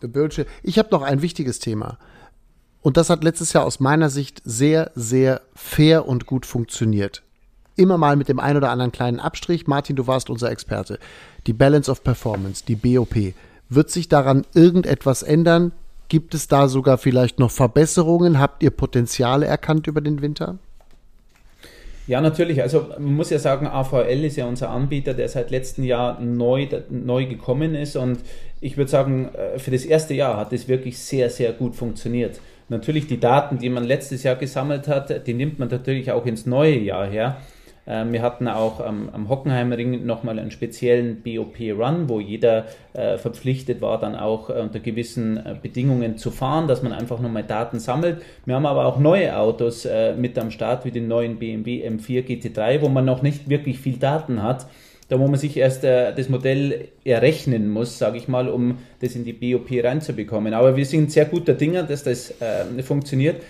[0.02, 0.48] The Bullshit.
[0.64, 2.00] Ich habe noch ein wichtiges Thema.
[2.82, 7.22] Und das hat letztes Jahr aus meiner Sicht sehr, sehr fair und gut funktioniert
[7.82, 9.68] immer mal mit dem einen oder anderen kleinen Abstrich.
[9.68, 11.00] Martin, du warst unser Experte.
[11.48, 13.34] Die Balance of Performance, die BOP.
[13.70, 15.72] Wird sich daran irgendetwas ändern?
[16.08, 18.40] Gibt es da sogar vielleicht noch Verbesserungen?
[18.40, 20.58] Habt ihr Potenziale erkannt über den Winter?
[22.08, 22.62] Ja, natürlich.
[22.62, 26.68] Also man muss ja sagen, AVL ist ja unser Anbieter, der seit letztem Jahr neu,
[26.90, 27.96] neu gekommen ist.
[27.96, 28.20] Und
[28.60, 32.42] ich würde sagen, äh, für das erste Jahr hat es wirklich sehr, sehr gut funktioniert.
[32.68, 36.46] Natürlich die Daten, die man letztes Jahr gesammelt hat, die nimmt man natürlich auch ins
[36.46, 37.38] neue Jahr her.
[37.88, 43.82] Ähm, wir hatten auch am, am Hockenheimring nochmal einen speziellen BOP-Run, wo jeder äh, verpflichtet
[43.82, 47.80] war, dann auch äh, unter gewissen äh, Bedingungen zu fahren, dass man einfach nochmal Daten
[47.80, 48.22] sammelt.
[48.46, 52.24] Wir haben aber auch neue Autos äh, mit am Start, wie den neuen BMW M4
[52.26, 54.68] GT3, wo man noch nicht wirklich viel Daten hat.
[55.10, 59.14] Da wo man sich erst äh, das Modell errechnen muss, sage ich mal, um das
[59.14, 60.54] in die BOP reinzubekommen.
[60.54, 63.42] Aber wir sind sehr guter Dinger, dass das äh, funktioniert.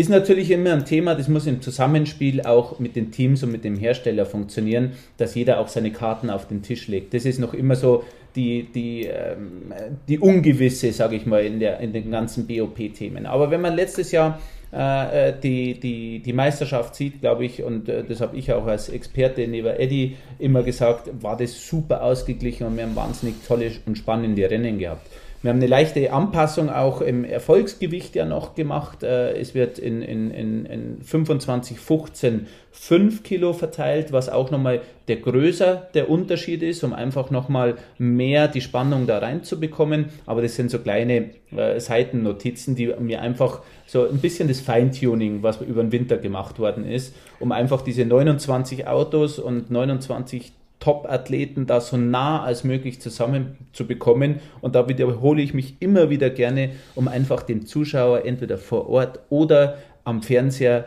[0.00, 3.64] Ist natürlich immer ein Thema, das muss im Zusammenspiel auch mit den Teams und mit
[3.64, 7.12] dem Hersteller funktionieren, dass jeder auch seine Karten auf den Tisch legt.
[7.12, 8.02] Das ist noch immer so
[8.34, 9.74] die, die, ähm,
[10.08, 13.26] die Ungewisse, sage ich mal, in, der, in den ganzen BOP-Themen.
[13.26, 14.40] Aber wenn man letztes Jahr
[14.72, 18.88] äh, die, die, die Meisterschaft sieht, glaube ich, und äh, das habe ich auch als
[18.88, 23.98] Experte neben Eddie immer gesagt, war das super ausgeglichen und wir haben wahnsinnig tolle und
[23.98, 25.06] spannende Rennen gehabt.
[25.42, 29.02] Wir haben eine leichte Anpassung auch im Erfolgsgewicht ja noch gemacht.
[29.02, 34.82] Äh, es wird in, in, in, in 25, 15, 5 Kilo verteilt, was auch nochmal
[35.08, 40.10] der größer der Unterschied ist, um einfach nochmal mehr die Spannung da reinzubekommen.
[40.26, 45.42] Aber das sind so kleine äh, Seitennotizen, die mir einfach so ein bisschen das Feintuning,
[45.42, 51.66] was über den Winter gemacht worden ist, um einfach diese 29 Autos und 29 Top-Athleten
[51.66, 54.40] da so nah als möglich zusammenzubekommen.
[54.60, 59.20] Und da wiederhole ich mich immer wieder gerne, um einfach dem Zuschauer entweder vor Ort
[59.28, 60.86] oder am Fernseher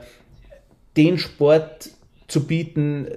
[0.98, 1.92] den Sport
[2.28, 3.08] zu bieten,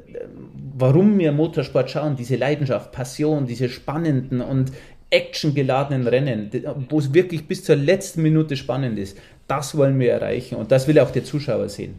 [0.77, 4.73] warum wir Motorsport schauen, diese Leidenschaft, Passion, diese spannenden und
[5.11, 6.51] actiongeladenen Rennen,
[6.91, 9.17] wo es wirklich bis zur letzten Minute spannend ist.
[9.47, 11.95] Das wollen wir erreichen und das will auch der Zuschauer sehen.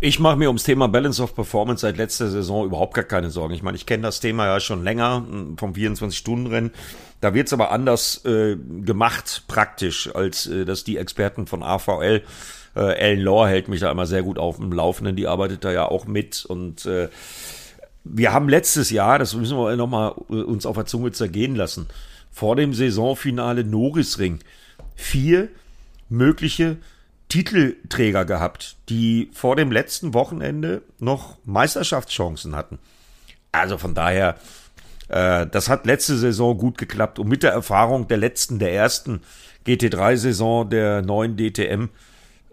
[0.00, 3.54] Ich mache mir ums Thema Balance of Performance seit letzter Saison überhaupt gar keine Sorgen.
[3.54, 6.72] Ich meine, ich kenne das Thema ja schon länger hm, vom 24-Stunden-Rennen.
[7.20, 12.22] Da wird's aber anders äh, gemacht, praktisch, als äh, dass die Experten von AVL,
[12.76, 15.72] äh, Ellen Law hält mich da immer sehr gut auf dem Laufenden, die arbeitet da
[15.72, 17.08] ja auch mit und äh,
[18.04, 21.88] wir haben letztes Jahr, das müssen wir nochmal äh, uns auf der Zunge zergehen lassen,
[22.30, 24.40] vor dem Saisonfinale Norisring
[24.94, 25.48] vier
[26.10, 26.76] mögliche
[27.34, 32.78] Titelträger gehabt, die vor dem letzten Wochenende noch Meisterschaftschancen hatten.
[33.50, 34.36] Also von daher,
[35.08, 39.20] äh, das hat letzte Saison gut geklappt und mit der Erfahrung der letzten, der ersten
[39.66, 41.88] GT3-Saison der neuen DTM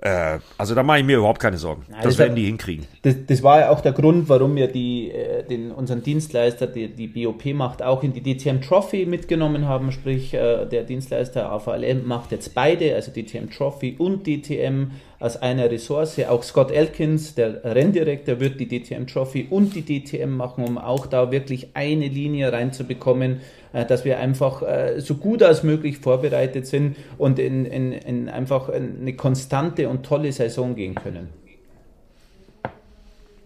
[0.01, 1.83] äh, also da mache ich mir überhaupt keine Sorgen.
[1.87, 2.87] Nein, das, das, werden die hinkriegen.
[3.03, 6.87] Das, das, war ja auch der Grund, warum wir die, äh, den, unseren Dienstleister, die,
[6.87, 9.91] die BOP macht, auch in die DTM Trophy mitgenommen haben.
[9.91, 14.87] Sprich, äh, der Dienstleister AVLM macht jetzt beide, also DTM Trophy und DTM
[15.19, 16.19] als eine Ressource.
[16.27, 21.05] Auch Scott Elkins, der Renndirektor, wird die DTM Trophy und die DTM machen, um auch
[21.05, 23.41] da wirklich eine Linie reinzubekommen,
[23.71, 28.69] dass wir einfach äh, so gut als möglich vorbereitet sind und in, in, in einfach
[28.69, 31.29] eine konstante und tolle Saison gehen können.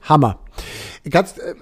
[0.02, 0.40] Hammer.
[1.10, 1.54] Ganz, äh,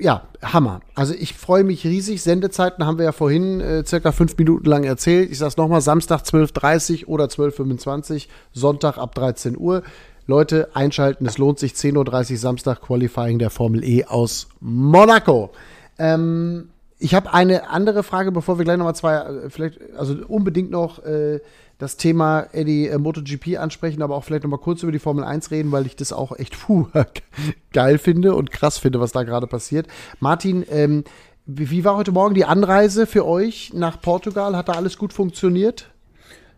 [0.00, 0.80] ja, Hammer.
[0.94, 2.22] Also ich freue mich riesig.
[2.22, 5.30] Sendezeiten haben wir ja vorhin äh, circa fünf Minuten lang erzählt.
[5.30, 9.82] Ich sage es nochmal, Samstag 12.30 oder 12.25, Sonntag ab 13 Uhr.
[10.26, 11.72] Leute, einschalten, es lohnt sich.
[11.72, 15.50] 10.30 Uhr Samstag Qualifying der Formel E aus Monaco.
[15.98, 16.70] Ähm,
[17.04, 21.04] ich habe eine andere Frage, bevor wir gleich nochmal zwei, äh, vielleicht, also unbedingt noch
[21.04, 21.40] äh,
[21.76, 25.22] das Thema Eddie äh, MotoGP ansprechen, aber auch vielleicht noch mal kurz über die Formel
[25.22, 26.86] 1 reden, weil ich das auch echt puh,
[27.74, 29.86] geil finde und krass finde, was da gerade passiert.
[30.18, 31.04] Martin, ähm,
[31.44, 34.56] wie, war heute Morgen die Anreise für euch nach Portugal?
[34.56, 35.90] Hat da alles gut funktioniert?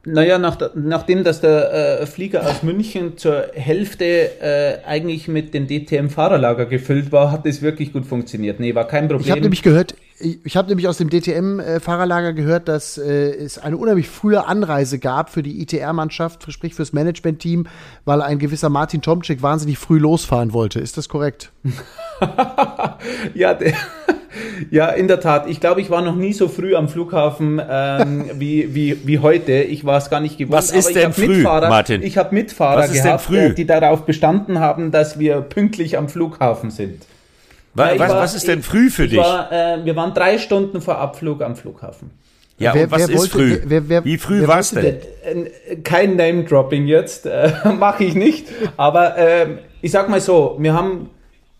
[0.04, 4.04] Naja, nach, nachdem dass der äh, Flieger aus München zur Hälfte
[4.40, 8.60] äh, eigentlich mit dem DTM-Fahrerlager gefüllt war, hat das wirklich gut funktioniert.
[8.60, 9.24] Nee, war kein Problem.
[9.24, 13.76] Ich habe nämlich gehört, ich, habe nämlich aus dem DTM-Fahrerlager gehört, dass äh, es eine
[13.76, 17.66] unheimlich frühe Anreise gab für die ITR-Mannschaft, sprich fürs Management-Team,
[18.04, 20.80] weil ein gewisser Martin Tomczyk wahnsinnig früh losfahren wollte.
[20.80, 21.52] Ist das korrekt?
[23.34, 23.74] ja, der,
[24.70, 25.48] ja, in der Tat.
[25.48, 29.52] Ich glaube, ich war noch nie so früh am Flughafen ähm, wie, wie, wie heute.
[29.52, 30.56] Ich war es gar nicht gewohnt.
[30.56, 32.02] Was ist denn früh, Mitfahrer, Martin?
[32.02, 37.02] Ich habe Mitfahrer gehabt, äh, die darauf bestanden haben, dass wir pünktlich am Flughafen sind.
[37.76, 39.18] Was, war, was ist denn früh für dich?
[39.18, 42.10] War, äh, wir waren drei Stunden vor Abflug am Flughafen.
[42.58, 43.60] Ja, wer, und was ist wollte, früh?
[43.66, 44.98] Wer, wer, Wie früh war es denn?
[45.84, 48.48] Kein Name-Dropping jetzt, äh, mache ich nicht.
[48.78, 51.10] Aber äh, ich sag mal so, wir haben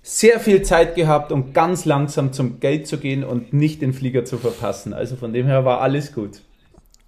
[0.02, 4.24] sehr viel Zeit gehabt, um ganz langsam zum Gate zu gehen und nicht den Flieger
[4.24, 4.94] zu verpassen.
[4.94, 6.40] Also von dem her war alles gut.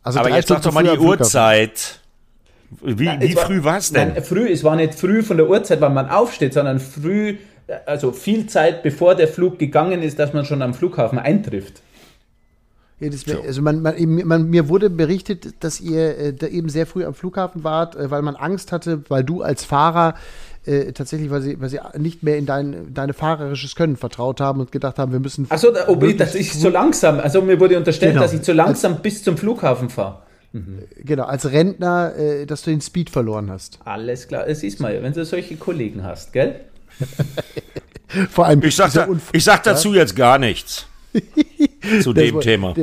[0.03, 2.01] Also Aber jetzt sag doch mal die Uhrzeit.
[2.83, 4.09] Wie, wie war, früh war es denn?
[4.09, 7.37] Nein, früh, es war nicht früh von der Uhrzeit, wann man aufsteht, sondern früh
[7.87, 11.83] also viel Zeit bevor der Flug gegangen ist, dass man schon am Flughafen eintrifft.
[13.01, 13.95] Ja, wär, also man, man,
[14.27, 18.11] man, mir wurde berichtet, dass ihr äh, da eben sehr früh am Flughafen wart, äh,
[18.11, 20.15] weil man Angst hatte, weil du als Fahrer
[20.67, 24.59] äh, tatsächlich, weil sie, weil sie nicht mehr in dein deine fahrerisches Können vertraut haben
[24.59, 25.47] und gedacht haben, wir müssen.
[25.49, 28.23] Achso, oh, dass ich so langsam, also mir wurde unterstellt, genau.
[28.23, 30.23] dass ich zu langsam als, bis zum Flughafen fahre.
[30.53, 30.81] Mhm.
[31.05, 33.79] Genau, als Rentner, äh, dass du den Speed verloren hast.
[33.85, 36.57] Alles klar, es ist mal, wenn du solche Kollegen hast, gell?
[38.31, 38.63] Vor allem.
[38.63, 40.87] Ich sag, da, ich sag dazu jetzt gar nichts.
[42.03, 42.75] zu dem war, Thema.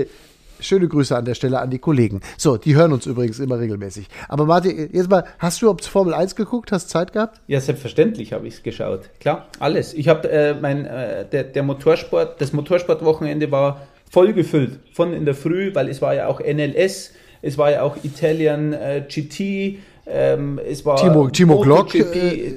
[0.60, 2.22] Schöne Grüße an der Stelle an die Kollegen.
[2.38, 4.08] So, die hören uns übrigens immer regelmäßig.
[4.30, 6.72] Aber Martin, jetzt mal, hast du überhaupt Formel 1 geguckt?
[6.72, 7.42] Hast Zeit gehabt?
[7.48, 9.10] Ja, selbstverständlich habe ich es geschaut.
[9.20, 9.94] Klar, alles.
[9.94, 14.80] Ich habe äh, mein, äh, der, der Motorsport, das Motorsportwochenende war voll gefüllt.
[14.94, 17.12] Von in der Früh, weil es war ja auch NLS,
[17.42, 21.96] es war ja auch Italian äh, GT, ähm, es war Timo, Timo Glock.
[21.96, 22.54] Äh,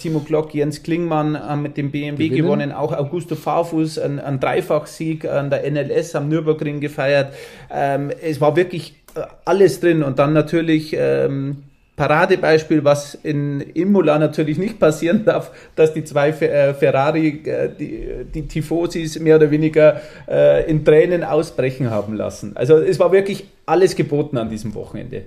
[0.00, 2.44] Timo Glock, Jens Klingmann haben mit dem BMW gewinnen.
[2.44, 7.34] gewonnen, auch Augusto Farfus, ein, ein Dreifachsieg an der NLS am Nürburgring gefeiert.
[7.70, 11.58] Ähm, es war wirklich äh, alles drin und dann natürlich ähm,
[11.94, 18.08] Paradebeispiel, was in Imola natürlich nicht passieren darf, dass die zwei äh, Ferrari, äh, die,
[18.34, 22.56] die Tifosis mehr oder weniger äh, in Tränen ausbrechen haben lassen.
[22.56, 25.26] Also es war wirklich alles geboten an diesem Wochenende.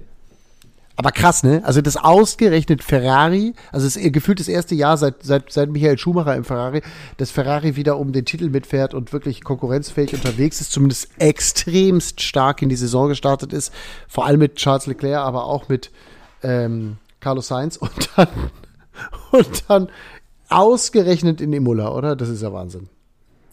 [0.98, 1.62] Aber krass, ne?
[1.66, 5.98] Also das ausgerechnet Ferrari, also es ist gefühlt das erste Jahr seit, seit, seit Michael
[5.98, 6.82] Schumacher im Ferrari,
[7.18, 12.62] dass Ferrari wieder um den Titel mitfährt und wirklich konkurrenzfähig unterwegs ist, zumindest extremst stark
[12.62, 13.74] in die Saison gestartet ist.
[14.08, 15.92] Vor allem mit Charles Leclerc, aber auch mit
[16.44, 18.28] ähm, Carlos Sainz und dann,
[19.32, 19.90] und dann
[20.48, 22.16] ausgerechnet in Imola, oder?
[22.16, 22.88] Das ist ja Wahnsinn.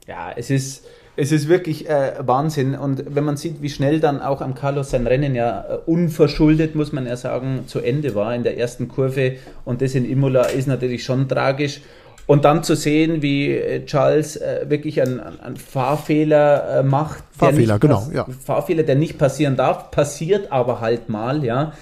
[0.06, 0.84] Ja, es ist
[1.16, 2.74] es ist wirklich äh, Wahnsinn.
[2.74, 6.74] Und wenn man sieht, wie schnell dann auch am Carlos sein Rennen ja äh, unverschuldet,
[6.74, 10.44] muss man ja sagen, zu Ende war in der ersten Kurve und das in Imola
[10.46, 11.82] ist natürlich schon tragisch.
[12.26, 17.24] Und dann zu sehen, wie äh, Charles äh, wirklich einen, einen Fahrfehler äh, macht.
[17.36, 18.26] Fahrfehler, genau, ja.
[18.44, 21.72] Fahrfehler, der nicht passieren darf, passiert aber halt mal, ja.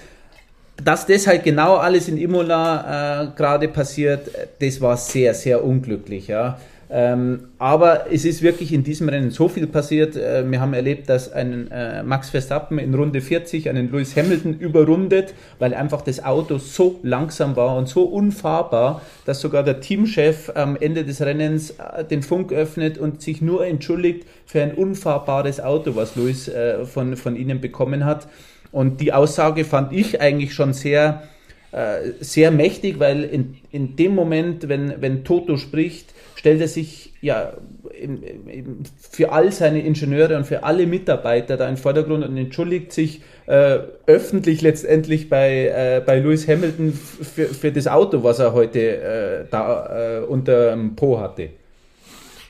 [0.83, 6.57] Dass das halt genau alles in Imola gerade passiert, das war sehr, sehr unglücklich, ja.
[6.93, 10.17] Ähm, aber es ist wirklich in diesem Rennen so viel passiert.
[10.17, 14.59] Äh, wir haben erlebt, dass ein äh, Max Verstappen in Runde 40 einen Lewis Hamilton
[14.59, 20.51] überrundet, weil einfach das Auto so langsam war und so unfahrbar, dass sogar der Teamchef
[20.53, 25.61] am Ende des Rennens äh, den Funk öffnet und sich nur entschuldigt für ein unfahrbares
[25.61, 28.27] Auto, was Lewis äh, von, von ihnen bekommen hat.
[28.73, 31.23] Und die Aussage fand ich eigentlich schon sehr,
[31.71, 37.13] äh, sehr mächtig, weil in, in dem Moment, wenn, wenn Toto spricht, stellt er sich
[37.21, 37.53] ja
[37.97, 42.35] in, in, für all seine Ingenieure und für alle Mitarbeiter da in den Vordergrund und
[42.35, 48.39] entschuldigt sich äh, öffentlich letztendlich bei, äh, bei Lewis Hamilton für, für das Auto, was
[48.39, 51.51] er heute äh, da äh, unter dem Po hatte.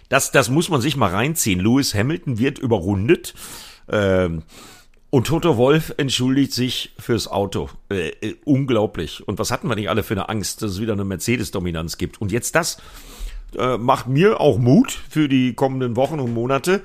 [0.09, 1.59] Das, das muss man sich mal reinziehen.
[1.59, 3.33] Lewis Hamilton wird überrundet.
[3.91, 4.43] Ähm,
[5.11, 7.69] und Toto Wolf entschuldigt sich fürs Auto.
[7.89, 9.27] Äh, äh, unglaublich.
[9.27, 12.21] Und was hatten wir nicht alle für eine Angst, dass es wieder eine Mercedes-Dominanz gibt?
[12.21, 12.77] Und jetzt das
[13.57, 16.81] äh, macht mir auch Mut für die kommenden Wochen und Monate.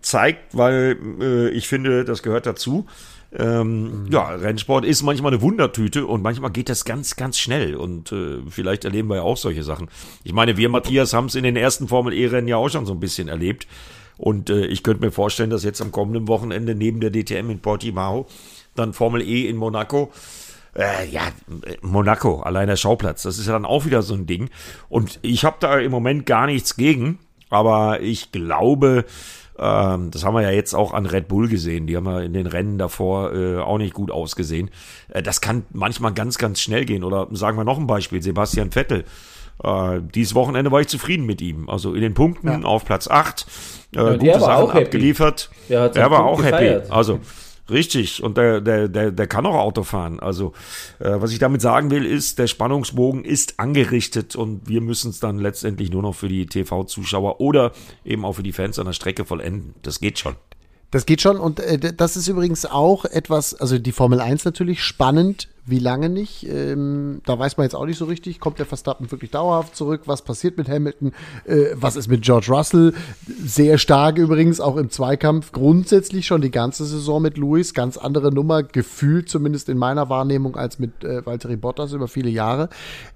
[0.00, 2.86] Zeigt, weil äh, ich finde, das gehört dazu.
[3.32, 4.06] Ähm, mhm.
[4.10, 8.38] Ja, Rennsport ist manchmal eine Wundertüte und manchmal geht das ganz, ganz schnell und äh,
[8.48, 9.88] vielleicht erleben wir ja auch solche Sachen.
[10.24, 12.92] Ich meine, wir Matthias haben es in den ersten Formel E-Rennen ja auch schon so
[12.94, 13.66] ein bisschen erlebt
[14.18, 17.60] und äh, ich könnte mir vorstellen, dass jetzt am kommenden Wochenende neben der DTM in
[17.60, 18.26] Portimao
[18.74, 20.12] dann Formel E in Monaco
[20.74, 21.22] äh, ja,
[21.80, 24.50] Monaco, allein der Schauplatz, das ist ja dann auch wieder so ein Ding.
[24.88, 29.04] Und ich habe da im Moment gar nichts gegen, aber ich glaube,
[29.60, 31.88] Ähm, das haben wir ja jetzt auch an Red Bull gesehen.
[31.88, 34.70] Die haben ja in den Rennen davor äh, auch nicht gut ausgesehen.
[35.08, 37.02] Äh, das kann manchmal ganz, ganz schnell gehen.
[37.02, 39.04] Oder sagen wir noch ein Beispiel, Sebastian Vettel.
[39.62, 41.68] Äh, dieses Wochenende war ich zufrieden mit ihm.
[41.68, 42.62] Also in den Punkten ja.
[42.62, 43.46] auf Platz 8.
[43.94, 45.50] Äh, ja, gute Sachen abgeliefert.
[45.68, 46.84] Er, war auch gefeiert.
[46.84, 46.92] happy.
[46.92, 47.20] Also
[47.70, 50.20] Richtig, und der, der, der, der kann auch Auto fahren.
[50.20, 50.52] Also,
[51.00, 55.20] äh, was ich damit sagen will, ist, der Spannungsbogen ist angerichtet und wir müssen es
[55.20, 57.72] dann letztendlich nur noch für die TV-Zuschauer oder
[58.04, 59.74] eben auch für die Fans an der Strecke vollenden.
[59.82, 60.36] Das geht schon.
[60.90, 64.82] Das geht schon und äh, das ist übrigens auch etwas, also die Formel 1 natürlich
[64.82, 66.46] spannend wie lange nicht?
[66.48, 68.40] Ähm, da weiß man jetzt auch nicht so richtig.
[68.40, 70.02] Kommt der Verstappen wirklich dauerhaft zurück?
[70.06, 71.12] Was passiert mit Hamilton?
[71.44, 72.94] Äh, was ist mit George Russell?
[73.44, 75.52] Sehr stark übrigens auch im Zweikampf.
[75.52, 77.74] Grundsätzlich schon die ganze Saison mit Lewis.
[77.74, 82.30] Ganz andere Nummer, gefühlt zumindest in meiner Wahrnehmung als mit äh, Valtteri Bottas über viele
[82.30, 82.68] Jahre.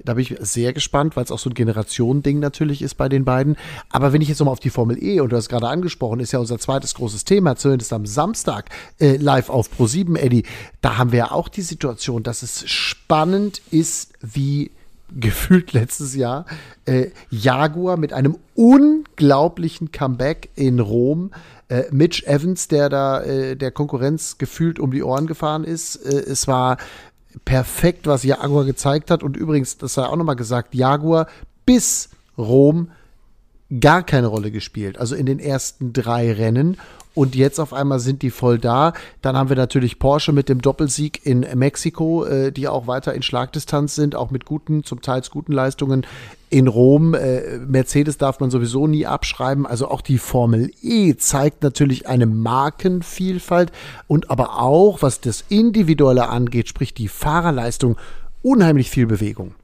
[0.05, 3.25] Da bin ich sehr gespannt, weil es auch so ein Generationending natürlich ist bei den
[3.25, 3.57] beiden.
[3.91, 6.33] Aber wenn ich jetzt nochmal auf die Formel E, und du hast gerade angesprochen, ist
[6.33, 8.69] ja unser zweites großes Thema, zumindest am Samstag
[9.01, 10.45] äh, live auf Pro7, Eddie,
[10.81, 14.71] da haben wir ja auch die Situation, dass es spannend ist, wie
[15.15, 16.47] gefühlt letztes Jahr
[16.87, 21.33] äh, Jaguar mit einem unglaublichen Comeback in Rom.
[21.69, 25.97] Äh, Mitch Evans, der da äh, der Konkurrenz gefühlt um die Ohren gefahren ist.
[25.97, 26.79] Äh, es war
[27.45, 29.23] perfekt, was Jaguar gezeigt hat.
[29.23, 31.27] Und übrigens, das sei auch nochmal gesagt, Jaguar
[31.67, 32.91] bis Rom
[33.81, 34.99] gar keine Rolle gespielt.
[34.99, 36.77] Also in den ersten drei Rennen
[37.15, 38.93] und jetzt auf einmal sind die voll da.
[39.21, 43.23] Dann haben wir natürlich Porsche mit dem Doppelsieg in Mexiko, äh, die auch weiter in
[43.23, 46.07] Schlagdistanz sind, auch mit guten, zum Teils guten Leistungen
[46.49, 47.15] in Rom.
[47.15, 49.67] Äh, Mercedes darf man sowieso nie abschreiben.
[49.67, 53.73] Also auch die Formel E zeigt natürlich eine Markenvielfalt
[54.07, 57.97] und aber auch, was das Individuelle angeht, sprich die Fahrerleistung,
[58.43, 59.55] unheimlich viel Bewegung.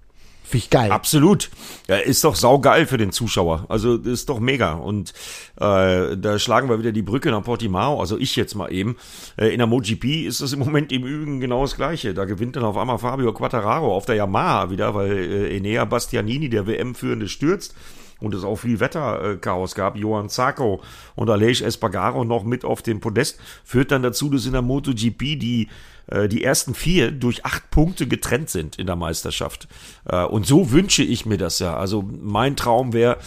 [0.49, 0.91] Finde ich geil.
[0.91, 1.51] Absolut.
[1.89, 3.67] Ja, ist doch saugeil für den Zuschauer.
[3.69, 4.73] Also ist doch mega.
[4.73, 5.13] Und
[5.61, 8.01] äh, da schlagen wir wieder die Brücke nach Portimao.
[8.01, 8.97] Also ich jetzt mal eben.
[9.37, 12.15] Äh, in der MotoGP ist das im Moment im Übrigen genau das Gleiche.
[12.15, 16.49] Da gewinnt dann auf einmal Fabio Quattararo auf der Yamaha wieder, weil äh, Enea Bastianini,
[16.49, 17.75] der WM-Führende, stürzt
[18.19, 19.97] und es auch viel Wetterchaos gab.
[19.97, 20.81] Johann Zarco
[21.15, 25.39] und Aleix Espargaro noch mit auf dem Podest führt dann dazu, dass in der MotoGP
[25.39, 25.69] die
[26.09, 29.69] äh, die ersten vier durch acht Punkte getrennt sind in der Meisterschaft.
[30.05, 31.77] Äh, und so wünsche ich mir das ja.
[31.77, 33.19] Also mein Traum wäre,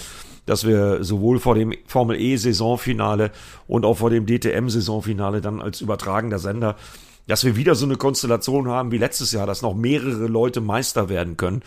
[0.45, 3.31] dass wir sowohl vor dem Formel E Saisonfinale
[3.67, 6.75] und auch vor dem DTM Saisonfinale dann als übertragender Sender,
[7.27, 11.07] dass wir wieder so eine Konstellation haben wie letztes Jahr, dass noch mehrere Leute Meister
[11.07, 11.61] werden können.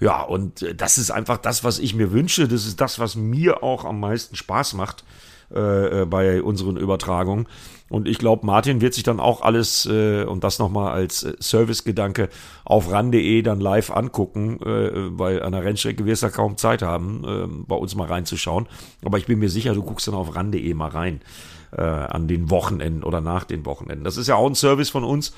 [0.00, 2.48] Ja, und äh, das ist einfach das, was ich mir wünsche.
[2.48, 5.04] Das ist das, was mir auch am meisten Spaß macht
[5.50, 7.46] äh, bei unseren Übertragungen.
[7.90, 11.34] Und ich glaube, Martin wird sich dann auch alles, äh, und das nochmal als äh,
[11.38, 12.28] Servicegedanke,
[12.64, 16.82] auf ran.de dann live angucken, äh, weil an der Rennstrecke wirst du ja kaum Zeit
[16.82, 18.66] haben, äh, bei uns mal reinzuschauen.
[19.04, 21.20] Aber ich bin mir sicher, du guckst dann auf ran.de mal rein,
[21.72, 24.04] äh, an den Wochenenden oder nach den Wochenenden.
[24.04, 25.34] Das ist ja auch ein Service von uns,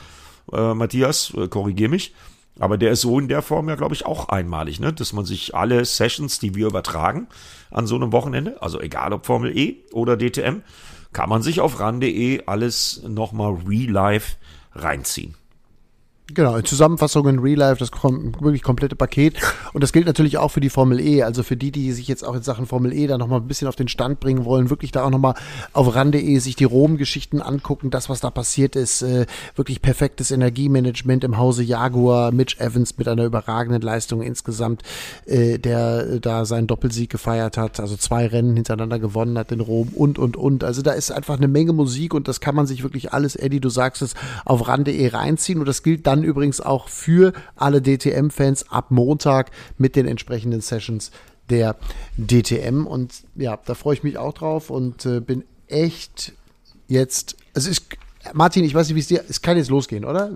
[0.52, 2.14] äh, Matthias, äh, korrigier mich.
[2.58, 4.92] Aber der ist so in der Form ja, glaube ich, auch einmalig, ne?
[4.92, 7.28] dass man sich alle Sessions, die wir übertragen
[7.70, 10.62] an so einem Wochenende, also egal ob Formel E oder DTM,
[11.12, 14.36] kann man sich auf ran.de alles nochmal re-live
[14.74, 15.34] reinziehen.
[16.34, 19.36] Genau, Zusammenfassungen, Real Life, das kom wirklich komplette Paket.
[19.72, 21.22] Und das gilt natürlich auch für die Formel E.
[21.22, 23.68] Also für die, die sich jetzt auch in Sachen Formel E da nochmal ein bisschen
[23.68, 25.34] auf den Stand bringen wollen, wirklich da auch nochmal
[25.72, 29.02] auf ran.de sich die Rom-Geschichten angucken, das, was da passiert ist.
[29.02, 34.82] Äh, wirklich perfektes Energiemanagement im Hause Jaguar, Mitch Evans mit einer überragenden Leistung insgesamt,
[35.26, 39.90] äh, der da seinen Doppelsieg gefeiert hat, also zwei Rennen hintereinander gewonnen hat in Rom
[39.94, 40.64] und, und, und.
[40.64, 43.60] Also da ist einfach eine Menge Musik und das kann man sich wirklich alles, Eddie,
[43.60, 44.14] du sagst es,
[44.44, 49.50] auf ran.de reinziehen und das gilt dann dann übrigens auch für alle DTM-Fans ab Montag
[49.78, 51.10] mit den entsprechenden Sessions
[51.50, 51.76] der
[52.16, 52.86] DTM.
[52.86, 56.32] Und ja, da freue ich mich auch drauf und äh, bin echt
[56.88, 57.82] jetzt, also ich,
[58.32, 60.30] Martin, ich weiß nicht, wie es dir, es kann jetzt losgehen, oder?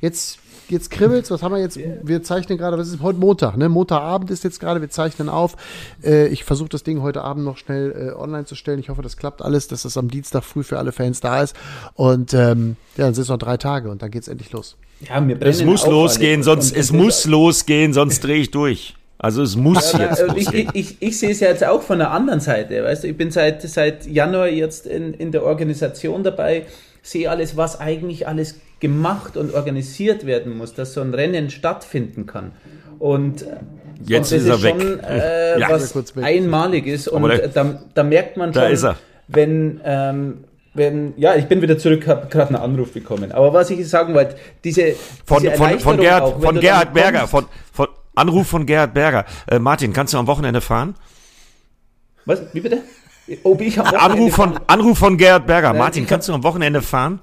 [0.00, 1.78] Jetzt, jetzt kribbelt's, was haben wir jetzt?
[2.02, 3.68] Wir zeichnen gerade, was ist heute Montag, ne?
[3.68, 5.56] Montagabend ist jetzt gerade, wir zeichnen auf.
[6.02, 8.78] Äh, ich versuche das Ding heute Abend noch schnell äh, online zu stellen.
[8.78, 11.54] Ich hoffe, das klappt alles, dass das am Dienstag früh für alle Fans da ist.
[11.94, 14.76] Und ähm, ja, dann sind es noch drei Tage und dann geht's endlich los.
[15.08, 18.94] Ja, es muss losgehen, sonst es muss losgehen, sonst drehe ich durch.
[19.18, 21.98] Also es muss ja, jetzt ich, ich, ich, ich, sehe es ja jetzt auch von
[21.98, 22.82] der anderen Seite.
[22.82, 26.66] Weißt du, ich bin seit, seit Januar jetzt in, in der Organisation dabei,
[27.04, 32.26] sehe alles, was eigentlich alles gemacht und organisiert werden muss, dass so ein Rennen stattfinden
[32.26, 32.52] kann.
[32.98, 33.46] Und
[34.04, 34.80] jetzt und ist er weg.
[34.80, 35.70] Schon, äh, ja.
[35.70, 37.06] was einmalig ist.
[37.06, 38.94] Und der, da, da, merkt man schon,
[39.28, 40.44] wenn ähm,
[40.74, 43.30] wenn, ja, ich bin wieder zurück, habe gerade einen Anruf bekommen.
[43.30, 47.28] Aber was ich sagen wollte, diese, von, diese von, von, Gerhard, auch, von Gerhard Berger,
[47.28, 47.86] von, von
[48.16, 49.24] Anruf von Gerhard Berger.
[49.46, 50.96] Äh, Martin, kannst du am Wochenende fahren?
[52.24, 52.42] Was?
[52.52, 52.82] Wie bitte?
[53.42, 55.68] Ob ich am Anruf von, Anruf von Gerhard Berger.
[55.68, 57.20] Nein, Martin, kannst du am Wochenende fahren?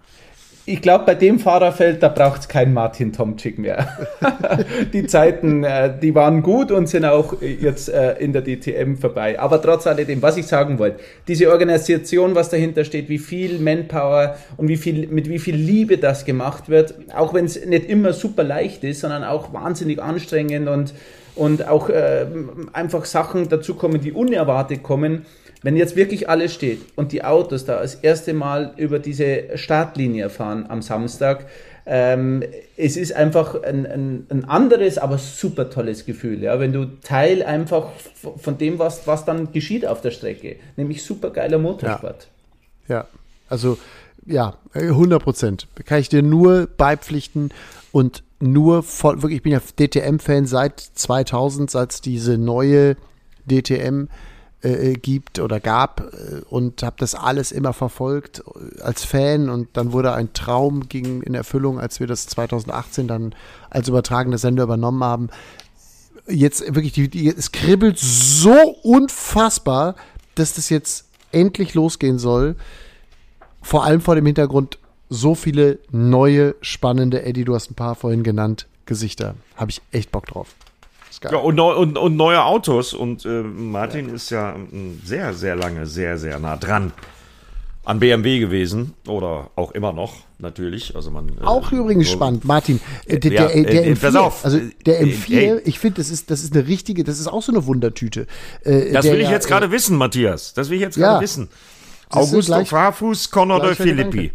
[0.65, 3.97] ich glaube, bei dem Fahrerfeld, da braucht es keinen Martin Tomczyk mehr.
[4.93, 9.39] die Zeiten, äh, die waren gut und sind auch jetzt äh, in der DTM vorbei.
[9.39, 14.37] Aber trotz alledem, was ich sagen wollte, diese Organisation, was dahinter steht, wie viel Manpower
[14.57, 18.13] und wie viel, mit wie viel Liebe das gemacht wird, auch wenn es nicht immer
[18.13, 20.93] super leicht ist, sondern auch wahnsinnig anstrengend und,
[21.35, 22.25] und auch äh,
[22.73, 25.25] einfach Sachen dazukommen, die unerwartet kommen
[25.61, 30.29] wenn jetzt wirklich alles steht und die Autos da das erste Mal über diese Startlinie
[30.29, 31.47] fahren am Samstag,
[31.85, 32.43] ähm,
[32.77, 37.43] es ist einfach ein, ein, ein, anderes, aber super tolles Gefühl, ja, wenn du Teil
[37.43, 37.89] einfach
[38.37, 42.27] von dem was, was dann geschieht auf der Strecke, nämlich super geiler Motorsport.
[42.87, 43.07] Ja, ja.
[43.49, 43.77] also
[44.25, 45.67] ja, 100 Prozent.
[45.85, 47.49] Kann ich dir nur beipflichten
[47.91, 52.95] und nur voll, wirklich, ich bin ja DTM-Fan seit 2000, seit es diese neue
[53.49, 54.07] DTM
[54.61, 59.69] äh, gibt oder gab äh, und habe das alles immer verfolgt äh, als Fan und
[59.73, 63.33] dann wurde ein Traum ging in Erfüllung, als wir das 2018 dann
[63.69, 65.29] als übertragene Sender übernommen haben.
[66.27, 69.95] Jetzt wirklich, die, die, es kribbelt so unfassbar,
[70.35, 72.55] dass das jetzt endlich losgehen soll.
[73.63, 74.77] Vor allem vor dem Hintergrund
[75.11, 79.35] so viele neue, spannende, Eddie, du hast ein paar vorhin genannt, Gesichter.
[79.57, 80.55] Habe ich echt Bock drauf.
[81.29, 82.93] Ja, und, und, und neue Autos.
[82.93, 84.15] Und äh, Martin ja.
[84.15, 84.55] ist ja
[85.03, 86.93] sehr, sehr lange, sehr, sehr nah dran
[87.83, 90.95] an BMW gewesen oder auch immer noch natürlich.
[90.95, 92.79] Also man äh, auch äh, übrigens so, spannend, Martin.
[93.05, 94.45] Äh, der, ja, der, der, M4, auf.
[94.45, 97.43] also der M4, äh, ich finde, das ist das ist eine richtige, das ist auch
[97.43, 98.27] so eine Wundertüte.
[98.63, 100.53] Äh, das will ich jetzt gerade wissen, Matthias.
[100.53, 101.49] Das will ich jetzt gerade ja, wissen.
[102.09, 104.31] Augusto Farfus, Conor de Filippi.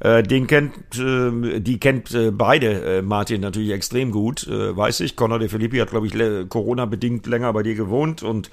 [0.00, 5.00] Äh, den kennt, äh, die kennt äh, beide, äh, Martin natürlich extrem gut, äh, weiß
[5.00, 5.16] ich.
[5.16, 8.50] Conor de Filippi hat, glaube ich, Corona-bedingt länger bei dir gewohnt und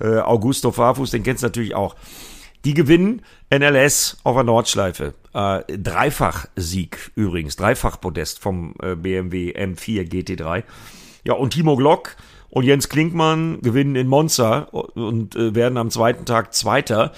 [0.00, 1.94] äh, Augusto Farfus, den kennst du natürlich auch.
[2.64, 5.14] Die gewinnen NLS auf der Nordschleife.
[5.32, 10.64] Äh, Dreifach-Sieg übrigens, Dreifach-Podest vom äh, BMW M4 GT3.
[11.24, 12.16] Ja, und Timo Glock
[12.50, 17.12] und Jens Klinkmann gewinnen in Monza und äh, werden am zweiten Tag Zweiter.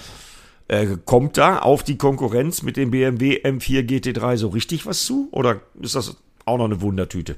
[0.71, 5.27] Äh, kommt da auf die Konkurrenz mit dem BMW M4 GT3 so richtig was zu?
[5.31, 6.15] Oder ist das
[6.45, 7.35] auch noch eine Wundertüte?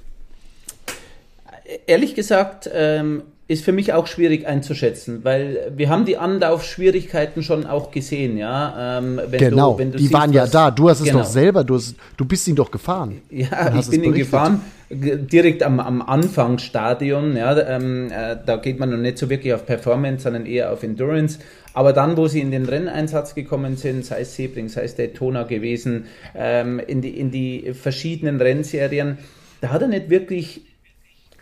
[1.88, 7.66] Ehrlich gesagt, ähm, ist für mich auch schwierig einzuschätzen, weil wir haben die Anlaufschwierigkeiten schon
[7.66, 9.00] auch gesehen, ja.
[9.00, 10.72] Ähm, genau, du, du die siehst, waren ja da.
[10.72, 11.20] Du hast es genau.
[11.20, 13.22] doch selber, du, hast, du bist ihn doch gefahren.
[13.30, 17.60] Ja, ich bin ihn gefahren, direkt am, am Anfangsstadion, ja.
[17.68, 21.40] Ähm, äh, da geht man noch nicht so wirklich auf Performance, sondern eher auf Endurance.
[21.74, 25.44] Aber dann, wo sie in den Renneinsatz gekommen sind, sei es Sebring, sei es Daytona
[25.44, 29.18] gewesen, ähm, in, die, in die verschiedenen Rennserien,
[29.60, 30.62] da hat er nicht wirklich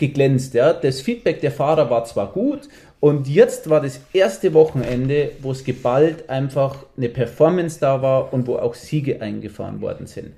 [0.01, 0.53] geglänzt.
[0.53, 0.73] Ja.
[0.73, 2.67] Das Feedback der Fahrer war zwar gut
[2.99, 8.47] und jetzt war das erste Wochenende, wo es geballt einfach eine Performance da war und
[8.47, 10.33] wo auch Siege eingefahren worden sind.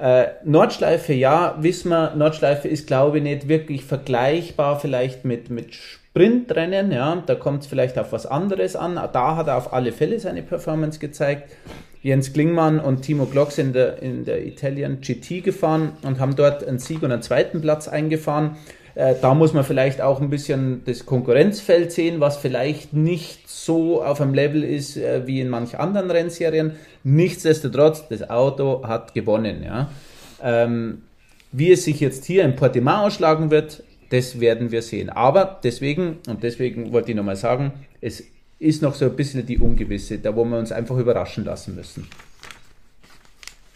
[0.00, 5.74] Äh, Nordschleife, ja, wissen wir, Nordschleife ist, glaube ich, nicht wirklich vergleichbar vielleicht mit, mit
[5.74, 8.94] Sprintrennen, ja, da kommt es vielleicht auf was anderes an.
[8.94, 11.50] Da hat er auf alle Fälle seine Performance gezeigt.
[12.00, 16.36] Jens Klingmann und Timo Glock sind in der, in der Italian GT gefahren und haben
[16.36, 18.56] dort einen Sieg und einen zweiten Platz eingefahren.
[18.98, 24.02] Äh, da muss man vielleicht auch ein bisschen das Konkurrenzfeld sehen, was vielleicht nicht so
[24.02, 26.72] auf einem Level ist äh, wie in manch anderen Rennserien.
[27.04, 29.62] Nichtsdestotrotz, das Auto hat gewonnen.
[29.62, 29.88] Ja.
[30.42, 31.02] Ähm,
[31.52, 35.10] wie es sich jetzt hier in Portimao ausschlagen wird, das werden wir sehen.
[35.10, 37.70] Aber deswegen, und deswegen wollte ich nochmal sagen,
[38.00, 38.24] es
[38.58, 42.08] ist noch so ein bisschen die Ungewisse, da wo wir uns einfach überraschen lassen müssen.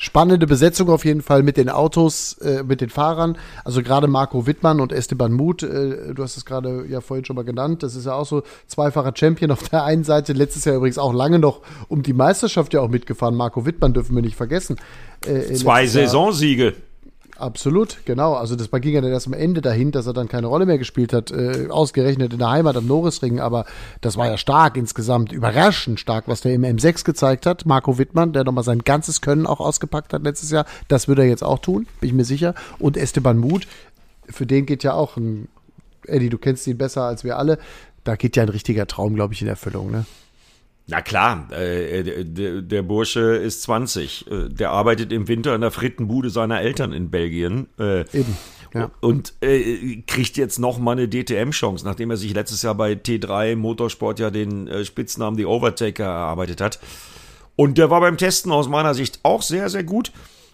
[0.03, 3.39] Spannende Besetzung auf jeden Fall mit den Autos, äh, mit den Fahrern.
[3.65, 7.37] Also gerade Marco Wittmann und Esteban Muth, äh, du hast es gerade ja vorhin schon
[7.37, 7.85] mal genannt.
[7.85, 10.33] Das ist ja auch so zweifacher Champion auf der einen Seite.
[10.33, 13.37] Letztes Jahr übrigens auch lange noch um die Meisterschaft ja auch mitgefahren.
[13.37, 14.75] Marco Wittmann dürfen wir nicht vergessen.
[15.25, 16.65] Äh, Zwei Saisonsiege.
[16.65, 16.73] Jahr.
[17.39, 18.35] Absolut, genau.
[18.35, 20.79] Also das ging ja dann erst am Ende dahin, dass er dann keine Rolle mehr
[20.79, 23.65] gespielt hat, äh, ausgerechnet in der Heimat am Norrisring, aber
[24.01, 27.65] das war ja stark insgesamt, überraschend stark, was der im M6 gezeigt hat.
[27.65, 31.25] Marco Wittmann, der nochmal sein ganzes Können auch ausgepackt hat letztes Jahr, das wird er
[31.25, 32.55] jetzt auch tun, bin ich mir sicher.
[32.79, 33.67] Und Esteban Muth,
[34.29, 35.49] für den geht ja auch ein,
[36.07, 37.59] Eddie, du kennst ihn besser als wir alle,
[38.05, 40.05] da geht ja ein richtiger Traum, glaube ich, in Erfüllung, ne?
[40.87, 44.27] Na klar, äh, der, der, Bursche ist 20.
[44.31, 47.69] Äh, der arbeitet im Winter in der Frittenbude seiner Eltern in Belgien.
[47.79, 48.37] Äh, Eben.
[48.75, 48.91] Ja.
[49.01, 53.55] Und äh, kriegt jetzt noch mal eine DTM-Chance, nachdem er sich letztes Jahr bei T3
[53.55, 56.81] Motorsport ja den äh, Spitznamen The Overtaker erarbeitet hat.
[57.55, 60.11] Und der war beim Testen aus meiner Sicht auch sehr, sehr gut.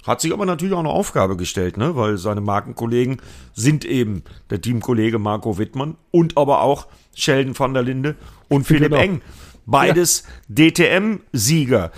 [0.06, 1.94] Hat sich aber natürlich auch eine Aufgabe gestellt, ne?
[1.94, 3.20] weil seine Markenkollegen
[3.54, 8.16] sind eben der Teamkollege Marco Wittmann und aber auch Sheldon van der Linde
[8.48, 9.02] und Philipp genau.
[9.02, 9.22] Eng
[9.70, 10.70] Beides ja.
[10.70, 11.92] DTM-Sieger.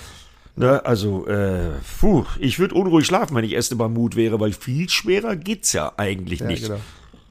[0.56, 4.88] Ne, also, äh, puh, ich würde unruhig schlafen, wenn ich Esteban Mut wäre, weil viel
[4.88, 6.64] schwerer geht's ja eigentlich ja, nicht.
[6.64, 6.80] Genau.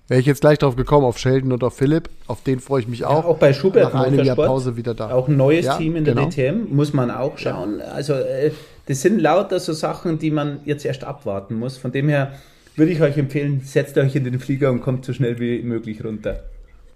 [0.07, 2.09] Wäre ich jetzt gleich drauf gekommen, auf Sheldon und auf Philipp.
[2.25, 3.23] Auf den freue ich mich auch.
[3.23, 5.11] Ja, auch bei Schubert nach einem Jahr Pause wieder da.
[5.11, 6.29] Auch ein neues ja, Team in der genau.
[6.29, 7.81] DTM, muss man auch schauen.
[7.81, 8.51] Also äh,
[8.87, 11.77] das sind lauter so Sachen, die man jetzt erst abwarten muss.
[11.77, 12.33] Von dem her
[12.75, 16.03] würde ich euch empfehlen, setzt euch in den Flieger und kommt so schnell wie möglich
[16.03, 16.43] runter.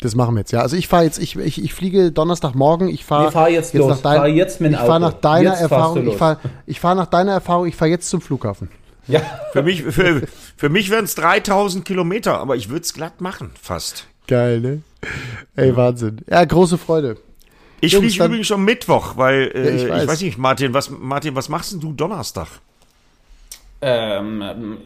[0.03, 0.59] Das machen wir jetzt, ja.
[0.59, 4.01] Also ich fahre jetzt, ich, ich, ich fliege Donnerstagmorgen, ich fahre fahr jetzt, jetzt, nach
[4.01, 6.93] dein, fahr jetzt mit dem Ich fahre nach deiner jetzt Erfahrung, ich fahre ich fahr
[6.93, 8.67] nach deiner Erfahrung, ich fahre jetzt zum Flughafen.
[9.07, 9.21] Ja.
[9.53, 10.23] Für mich, für,
[10.57, 14.07] für mich wären es 3000 Kilometer, aber ich würde es glatt machen, fast.
[14.27, 14.81] Geil, ne?
[15.55, 16.19] Ey, Wahnsinn.
[16.29, 17.15] Ja, große Freude.
[17.79, 20.03] Ich fliege übrigens schon Mittwoch, weil äh, ja, ich, weiß.
[20.03, 20.21] ich, weiß.
[20.21, 22.47] nicht, Martin, was, Martin, was machst denn du Donnerstag?
[23.81, 24.79] Ähm,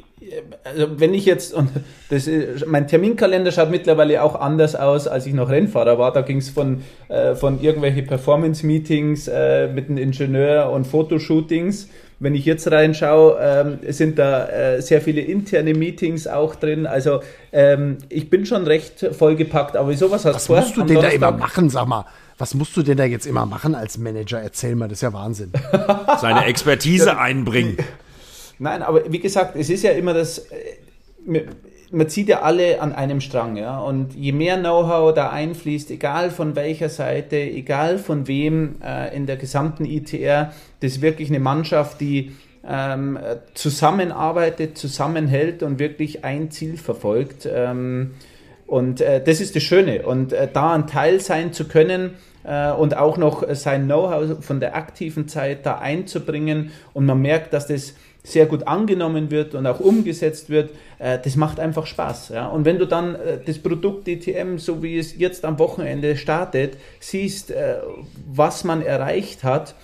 [0.63, 1.69] also wenn ich jetzt, und
[2.09, 2.29] das,
[2.65, 6.11] mein Terminkalender schaut mittlerweile auch anders aus, als ich noch Rennfahrer war.
[6.11, 11.89] Da ging es von, äh, von irgendwelche Performance-Meetings äh, mit einem Ingenieur und Fotoshootings.
[12.19, 16.87] Wenn ich jetzt reinschaue, ähm, sind da äh, sehr viele interne Meetings auch drin.
[16.87, 17.19] Also
[17.51, 21.19] ähm, ich bin schon recht vollgepackt, aber sowas hast Was vor, musst du denn Donnerstag?
[21.21, 22.05] da immer machen, sag mal?
[22.39, 24.41] Was musst du denn da jetzt immer machen als Manager?
[24.41, 25.51] Erzähl mal, das ist ja Wahnsinn.
[26.19, 27.77] Seine Expertise einbringen.
[28.59, 31.43] Nein, aber wie gesagt, es ist ja immer das, äh,
[31.91, 33.79] man zieht ja alle an einem Strang, ja.
[33.79, 39.25] Und je mehr Know-how da einfließt, egal von welcher Seite, egal von wem äh, in
[39.25, 42.33] der gesamten ITR, das ist wirklich eine Mannschaft, die
[42.67, 43.17] ähm,
[43.53, 47.47] zusammenarbeitet, zusammenhält und wirklich ein Ziel verfolgt.
[47.51, 48.15] Ähm,
[48.65, 50.05] und äh, das ist das Schöne.
[50.05, 52.15] Und äh, da ein Teil sein zu können,
[52.47, 57.53] äh, und auch noch sein Know-how von der aktiven Zeit da einzubringen und man merkt,
[57.53, 57.93] dass das
[58.27, 62.29] sehr gut angenommen wird und auch umgesetzt wird, äh, das macht einfach Spaß.
[62.29, 62.47] Ja?
[62.47, 66.77] Und wenn du dann äh, das Produkt DTM, so wie es jetzt am Wochenende startet,
[66.99, 67.77] siehst, äh,
[68.27, 69.75] was man erreicht hat,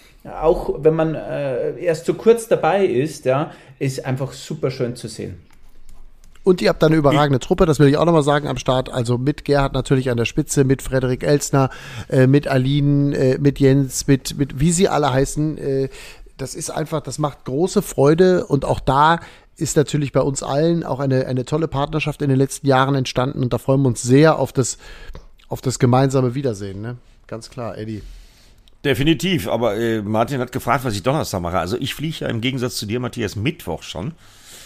[0.41, 5.37] auch wenn man erst so kurz dabei ist, ja, ist einfach super schön zu sehen.
[6.43, 8.89] Und ihr habt da eine überragende Truppe, das will ich auch nochmal sagen am Start.
[8.89, 11.69] Also mit Gerhard natürlich an der Spitze, mit Frederik Elsner,
[12.09, 15.57] äh, mit Aline, äh, mit Jens, mit, mit wie sie alle heißen.
[15.57, 15.89] Äh,
[16.37, 19.19] das ist einfach, das macht große Freude und auch da
[19.55, 23.43] ist natürlich bei uns allen auch eine, eine tolle Partnerschaft in den letzten Jahren entstanden
[23.43, 24.77] und da freuen wir uns sehr auf das,
[25.47, 26.81] auf das gemeinsame Wiedersehen.
[26.81, 26.97] Ne?
[27.27, 28.01] Ganz klar, Eddie.
[28.83, 31.59] Definitiv, aber äh, Martin hat gefragt, was ich Donnerstag mache.
[31.59, 34.13] Also ich fliege ja im Gegensatz zu dir, Matthias, Mittwoch schon.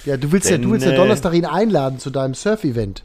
[0.05, 3.03] Ja, du willst Denn, ja, du willst ja äh, Donnerstag ihn einladen zu deinem Surf-Event.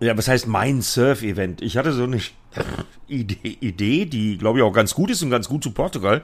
[0.00, 1.60] Ja, was heißt mein Surf-Event?
[1.60, 2.20] Ich hatte so eine
[3.08, 6.22] Idee, Idee die, glaube ich, auch ganz gut ist und ganz gut zu Portugal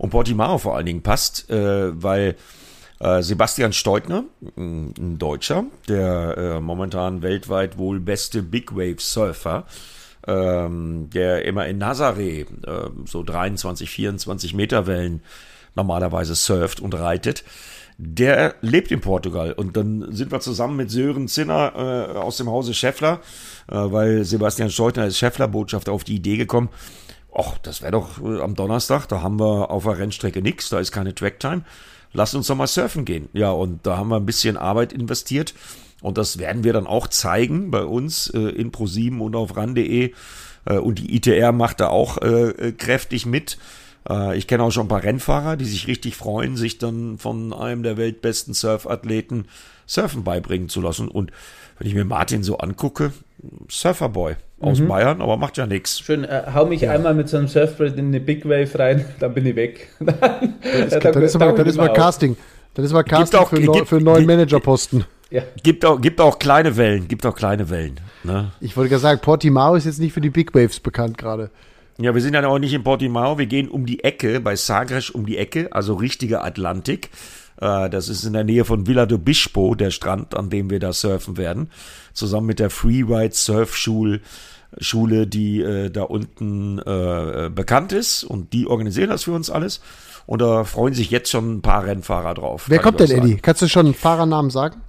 [0.00, 2.34] und Portimao vor allen Dingen passt, äh, weil
[3.00, 4.24] äh, Sebastian Steutner,
[4.56, 9.66] ein Deutscher, der äh, momentan weltweit wohl beste Big Wave Surfer,
[10.26, 15.22] ähm, der immer in Nazaré äh, so 23, 24 Meter Wellen
[15.74, 17.44] normalerweise surft und reitet,
[17.98, 19.52] der lebt in Portugal.
[19.52, 23.20] Und dann sind wir zusammen mit Sören Zinner äh, aus dem Hause Scheffler,
[23.68, 26.70] äh, weil Sebastian Steutner ist Scheffler-Botschafter auf die Idee gekommen,
[27.34, 30.78] ach, das wäre doch äh, am Donnerstag, da haben wir auf der Rennstrecke nichts, da
[30.78, 31.62] ist keine Tracktime.
[32.12, 33.28] Lass uns doch mal surfen gehen.
[33.32, 35.54] Ja, und da haben wir ein bisschen Arbeit investiert.
[36.02, 40.12] Und das werden wir dann auch zeigen bei uns äh, in Pro7 und auf ran.de.
[40.64, 43.58] Äh, und die ITR macht da auch äh, äh, kräftig mit.
[44.08, 47.52] Äh, ich kenne auch schon ein paar Rennfahrer, die sich richtig freuen, sich dann von
[47.52, 49.46] einem der weltbesten Surfathleten
[49.86, 51.08] Surfen beibringen zu lassen.
[51.08, 51.32] Und
[51.78, 53.12] wenn ich mir Martin so angucke,
[53.68, 54.88] Surferboy aus mhm.
[54.88, 56.00] Bayern, aber macht ja nichts.
[56.00, 56.92] Schön, äh, hau mich ja.
[56.92, 59.88] einmal mit so einem Surfbrett in eine Big Wave rein, dann bin ich weg.
[60.00, 60.54] dann,
[60.86, 62.36] ist, dann, ist dann ist mal Casting.
[62.74, 65.04] Dann ist mal Casting auch, für, gibt, für einen neuen Managerposten.
[65.30, 65.42] Ja.
[65.62, 68.00] Gibt, auch, gibt auch kleine Wellen, gibt auch kleine Wellen.
[68.24, 68.52] Ne?
[68.60, 71.50] Ich wollte gerade sagen, Portimao ist jetzt nicht für die Big Waves bekannt gerade.
[71.98, 75.10] Ja, wir sind ja auch nicht in Portimao, wir gehen um die Ecke, bei Sagres
[75.10, 77.10] um die Ecke, also richtiger Atlantik.
[77.60, 80.80] Äh, das ist in der Nähe von Villa do Bispo, der Strand, an dem wir
[80.80, 81.70] da surfen werden.
[82.12, 84.14] Zusammen mit der Freeride Surfschule.
[84.14, 84.20] Schule,
[84.72, 89.80] die äh, da unten äh, bekannt ist und die organisieren das für uns alles.
[90.26, 92.66] Und da freuen sich jetzt schon ein paar Rennfahrer drauf.
[92.68, 93.36] Wer kommt denn, Eddie?
[93.36, 94.80] Kannst du schon einen Fahrernamen sagen?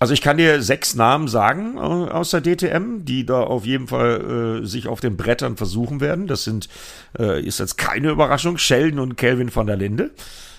[0.00, 3.86] Also ich kann dir sechs Namen sagen äh, aus der DTM, die da auf jeden
[3.86, 6.26] Fall äh, sich auf den Brettern versuchen werden.
[6.26, 6.68] Das sind,
[7.18, 10.10] äh, ist jetzt keine Überraschung, Sheldon und Kelvin van der Linde.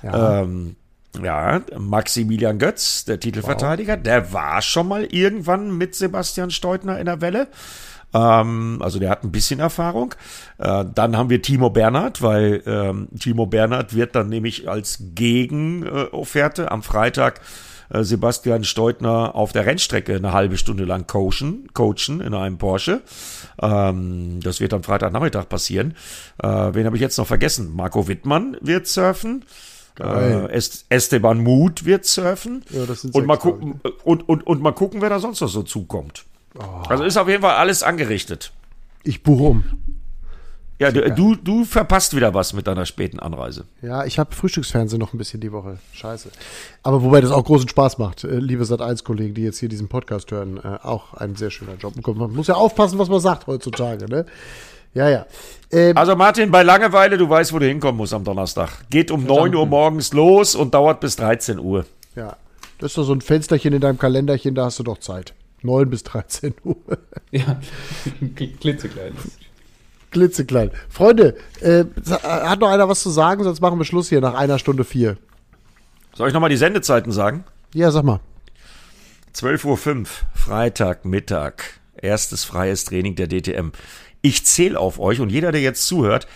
[0.02, 0.42] Ja.
[0.42, 0.76] Ähm,
[1.24, 4.04] ja, Maximilian Götz, der Titelverteidiger, wow.
[4.04, 7.48] der war schon mal irgendwann mit Sebastian Steutner in der Welle.
[8.16, 10.16] Ähm, also der hat ein bisschen Erfahrung.
[10.58, 16.72] Äh, dann haben wir Timo Bernhard, weil ähm, Timo Bernhard wird dann nämlich als Gegenofferte
[16.72, 17.42] am Freitag
[17.90, 23.02] äh, Sebastian Steutner auf der Rennstrecke eine halbe Stunde lang coachen, coachen in einem Porsche.
[23.62, 25.96] Ähm, das wird am Freitagnachmittag passieren.
[26.42, 27.76] Äh, wen habe ich jetzt noch vergessen?
[27.76, 29.44] Marco Wittmann wird surfen.
[30.00, 30.48] Äh,
[30.90, 32.64] Esteban Mut wird surfen.
[32.70, 32.82] Ja,
[33.14, 36.26] und, mal gucken, und, und, und mal gucken, wer da sonst noch so zukommt.
[36.58, 36.88] Oh.
[36.88, 38.52] Also ist auf jeden Fall alles angerichtet.
[39.04, 39.64] Ich buche um.
[40.78, 43.64] Ja, du, du verpasst wieder was mit deiner späten Anreise.
[43.82, 45.78] Ja, ich habe Frühstücksfernsehen noch ein bisschen die Woche.
[45.94, 46.30] Scheiße.
[46.84, 50.32] Aber wobei das auch großen Spaß macht, äh, liebe Sat1-Kollegen, die jetzt hier diesen Podcast
[50.32, 51.94] hören, äh, auch ein sehr schöner Job.
[52.06, 54.26] Man muss ja aufpassen, was man sagt heutzutage, ne?
[54.94, 55.26] Ja, ja.
[55.72, 58.70] Ähm, also Martin, bei Langeweile, du weißt, wo du hinkommen musst am Donnerstag.
[58.90, 59.52] Geht um verstanden.
[59.52, 61.86] 9 Uhr morgens los und dauert bis 13 Uhr.
[62.18, 62.36] Ja,
[62.80, 65.34] das ist doch so ein Fensterchen in deinem Kalenderchen, da hast du doch Zeit.
[65.66, 66.76] 9 bis 13 Uhr.
[67.32, 67.60] Ja,
[68.60, 69.38] klitzekleines
[70.16, 70.72] klitzeklein.
[70.90, 71.84] Freunde, äh,
[72.24, 73.44] hat noch einer was zu sagen?
[73.44, 75.18] Sonst machen wir Schluss hier nach einer Stunde vier.
[76.14, 77.44] Soll ich nochmal die Sendezeiten sagen?
[77.74, 78.22] Ja, sag mal.
[79.36, 81.82] 12.05 Uhr, Freitag, Mittag.
[81.98, 83.72] Erstes freies Training der DTM.
[84.22, 86.28] Ich zähle auf euch und jeder, der jetzt zuhört,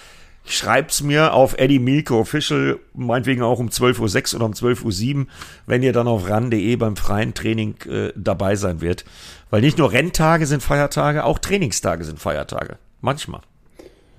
[0.50, 5.26] schreibt's mir auf Eddie Milke Official, meinetwegen auch um 12.06 Uhr oder um 12.07 Uhr,
[5.66, 9.06] wenn ihr dann auf ran.de beim freien Training äh, dabei sein wird.
[9.50, 12.78] Weil nicht nur Renntage sind Feiertage, auch Trainingstage sind Feiertage.
[13.02, 13.42] Manchmal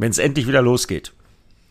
[0.01, 1.13] wenn es endlich wieder losgeht.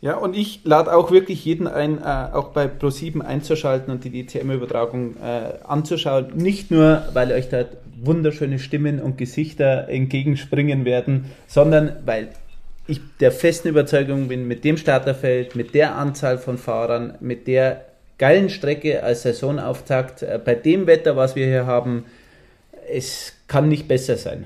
[0.02, 4.12] Ja, und ich lade auch wirklich jeden ein, äh, auch bei Pro7 einzuschalten und die
[4.12, 6.28] DTM-Übertragung äh, anzuschauen.
[6.36, 7.66] Nicht nur, weil euch da
[8.02, 12.30] wunderschöne Stimmen und Gesichter entgegenspringen werden, sondern weil
[12.90, 17.86] ich der festen Überzeugung bin, mit dem Starterfeld, mit der Anzahl von Fahrern, mit der
[18.18, 22.06] geilen Strecke als Saisonauftakt, äh, bei dem Wetter, was wir hier haben,
[22.92, 24.46] es kann nicht besser sein.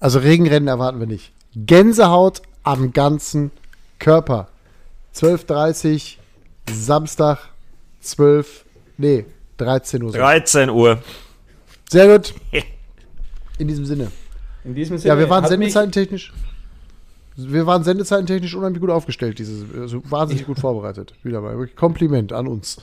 [0.00, 1.32] Also Regenrennen erwarten wir nicht.
[1.54, 3.50] Gänsehaut am ganzen
[3.98, 4.48] Körper.
[5.14, 6.16] 12.30
[6.70, 7.50] Samstag,
[8.00, 8.64] 12,
[8.96, 9.26] nee,
[9.58, 10.12] 13 Uhr.
[10.12, 10.98] 13 Uhr.
[11.90, 12.34] Sehr gut.
[13.58, 14.10] In diesem Sinne.
[14.64, 15.14] In diesem Sinne.
[15.14, 16.32] Ja, wir waren sendezeitentechnisch.
[17.36, 21.14] Wir waren sendezeitentechnisch unheimlich gut aufgestellt, dieses, also wahnsinnig gut vorbereitet.
[21.22, 21.66] Wieder mal.
[21.68, 22.78] Kompliment an uns.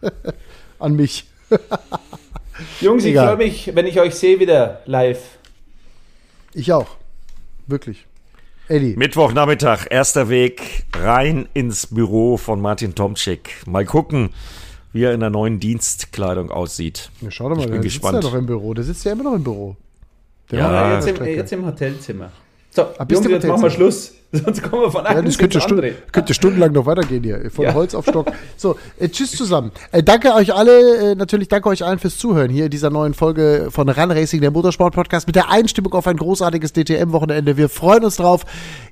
[0.78, 1.26] an mich.
[2.80, 5.38] Jungs, ich freue mich, wenn ich euch sehe wieder live.
[6.54, 6.96] Ich auch.
[7.66, 8.06] Wirklich.
[8.68, 8.94] Eddie.
[8.96, 13.66] Mittwochnachmittag, erster Weg rein ins Büro von Martin Tomczyk.
[13.66, 14.30] Mal gucken,
[14.92, 17.10] wie er in der neuen Dienstkleidung aussieht.
[17.20, 18.16] Ja, schau doch mal, ich bin der gespannt.
[18.16, 18.74] sitzt ja noch im Büro.
[18.74, 19.76] Der sitzt ja immer noch im Büro.
[20.50, 22.30] Der ja, jetzt im, jetzt im Hotelzimmer.
[22.70, 24.14] So, Ab Jungs, jetzt machen wir Schluss.
[24.32, 25.80] Sonst kommen wir von einem ja, das könnte, Stu
[26.12, 27.50] könnte stundenlang noch weitergehen hier.
[27.50, 27.72] Von ja.
[27.72, 28.30] Holz auf Stock.
[28.56, 29.70] So, äh, tschüss zusammen.
[29.92, 33.14] Äh, danke euch alle, äh, natürlich danke euch allen fürs Zuhören hier in dieser neuen
[33.14, 37.56] Folge von Run Racing, der Motorsport-Podcast, mit der Einstimmung auf ein großartiges DTM-Wochenende.
[37.56, 38.44] Wir freuen uns drauf.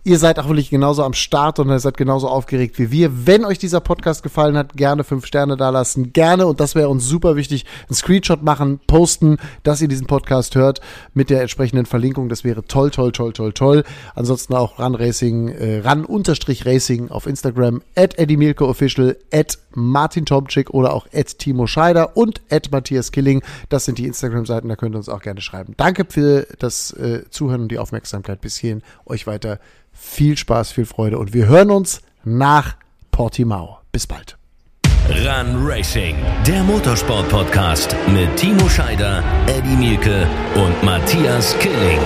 [0.04, 3.26] Ihr seid auch wirklich genauso am Start und ihr seid genauso aufgeregt wie wir.
[3.26, 6.12] Wenn euch dieser Podcast gefallen hat, gerne fünf Sterne da lassen.
[6.12, 10.54] Gerne, und das wäre uns super wichtig, einen Screenshot machen, posten, dass ihr diesen Podcast
[10.54, 10.80] hört
[11.12, 12.28] mit der entsprechenden Verlinkung.
[12.28, 13.84] Das wäre toll, toll, toll, toll, toll.
[14.14, 20.24] Ansonsten auch Run Racing Racing, äh, ran-racing auf Instagram, at Eddie Mielke Official, at Martin
[20.24, 23.42] Tomczyk oder auch at Timo Scheider und at Matthias Killing.
[23.68, 25.74] Das sind die Instagram-Seiten, da könnt ihr uns auch gerne schreiben.
[25.76, 28.82] Danke für das äh, Zuhören und die Aufmerksamkeit bis hierhin.
[29.04, 29.58] Euch weiter
[29.92, 32.76] viel Spaß, viel Freude und wir hören uns nach
[33.10, 33.78] Portimao.
[33.92, 34.36] Bis bald.
[35.08, 36.16] Run Racing,
[36.46, 42.00] der Motorsport-Podcast mit Timo Scheider, Eddie Mielke und Matthias Killing.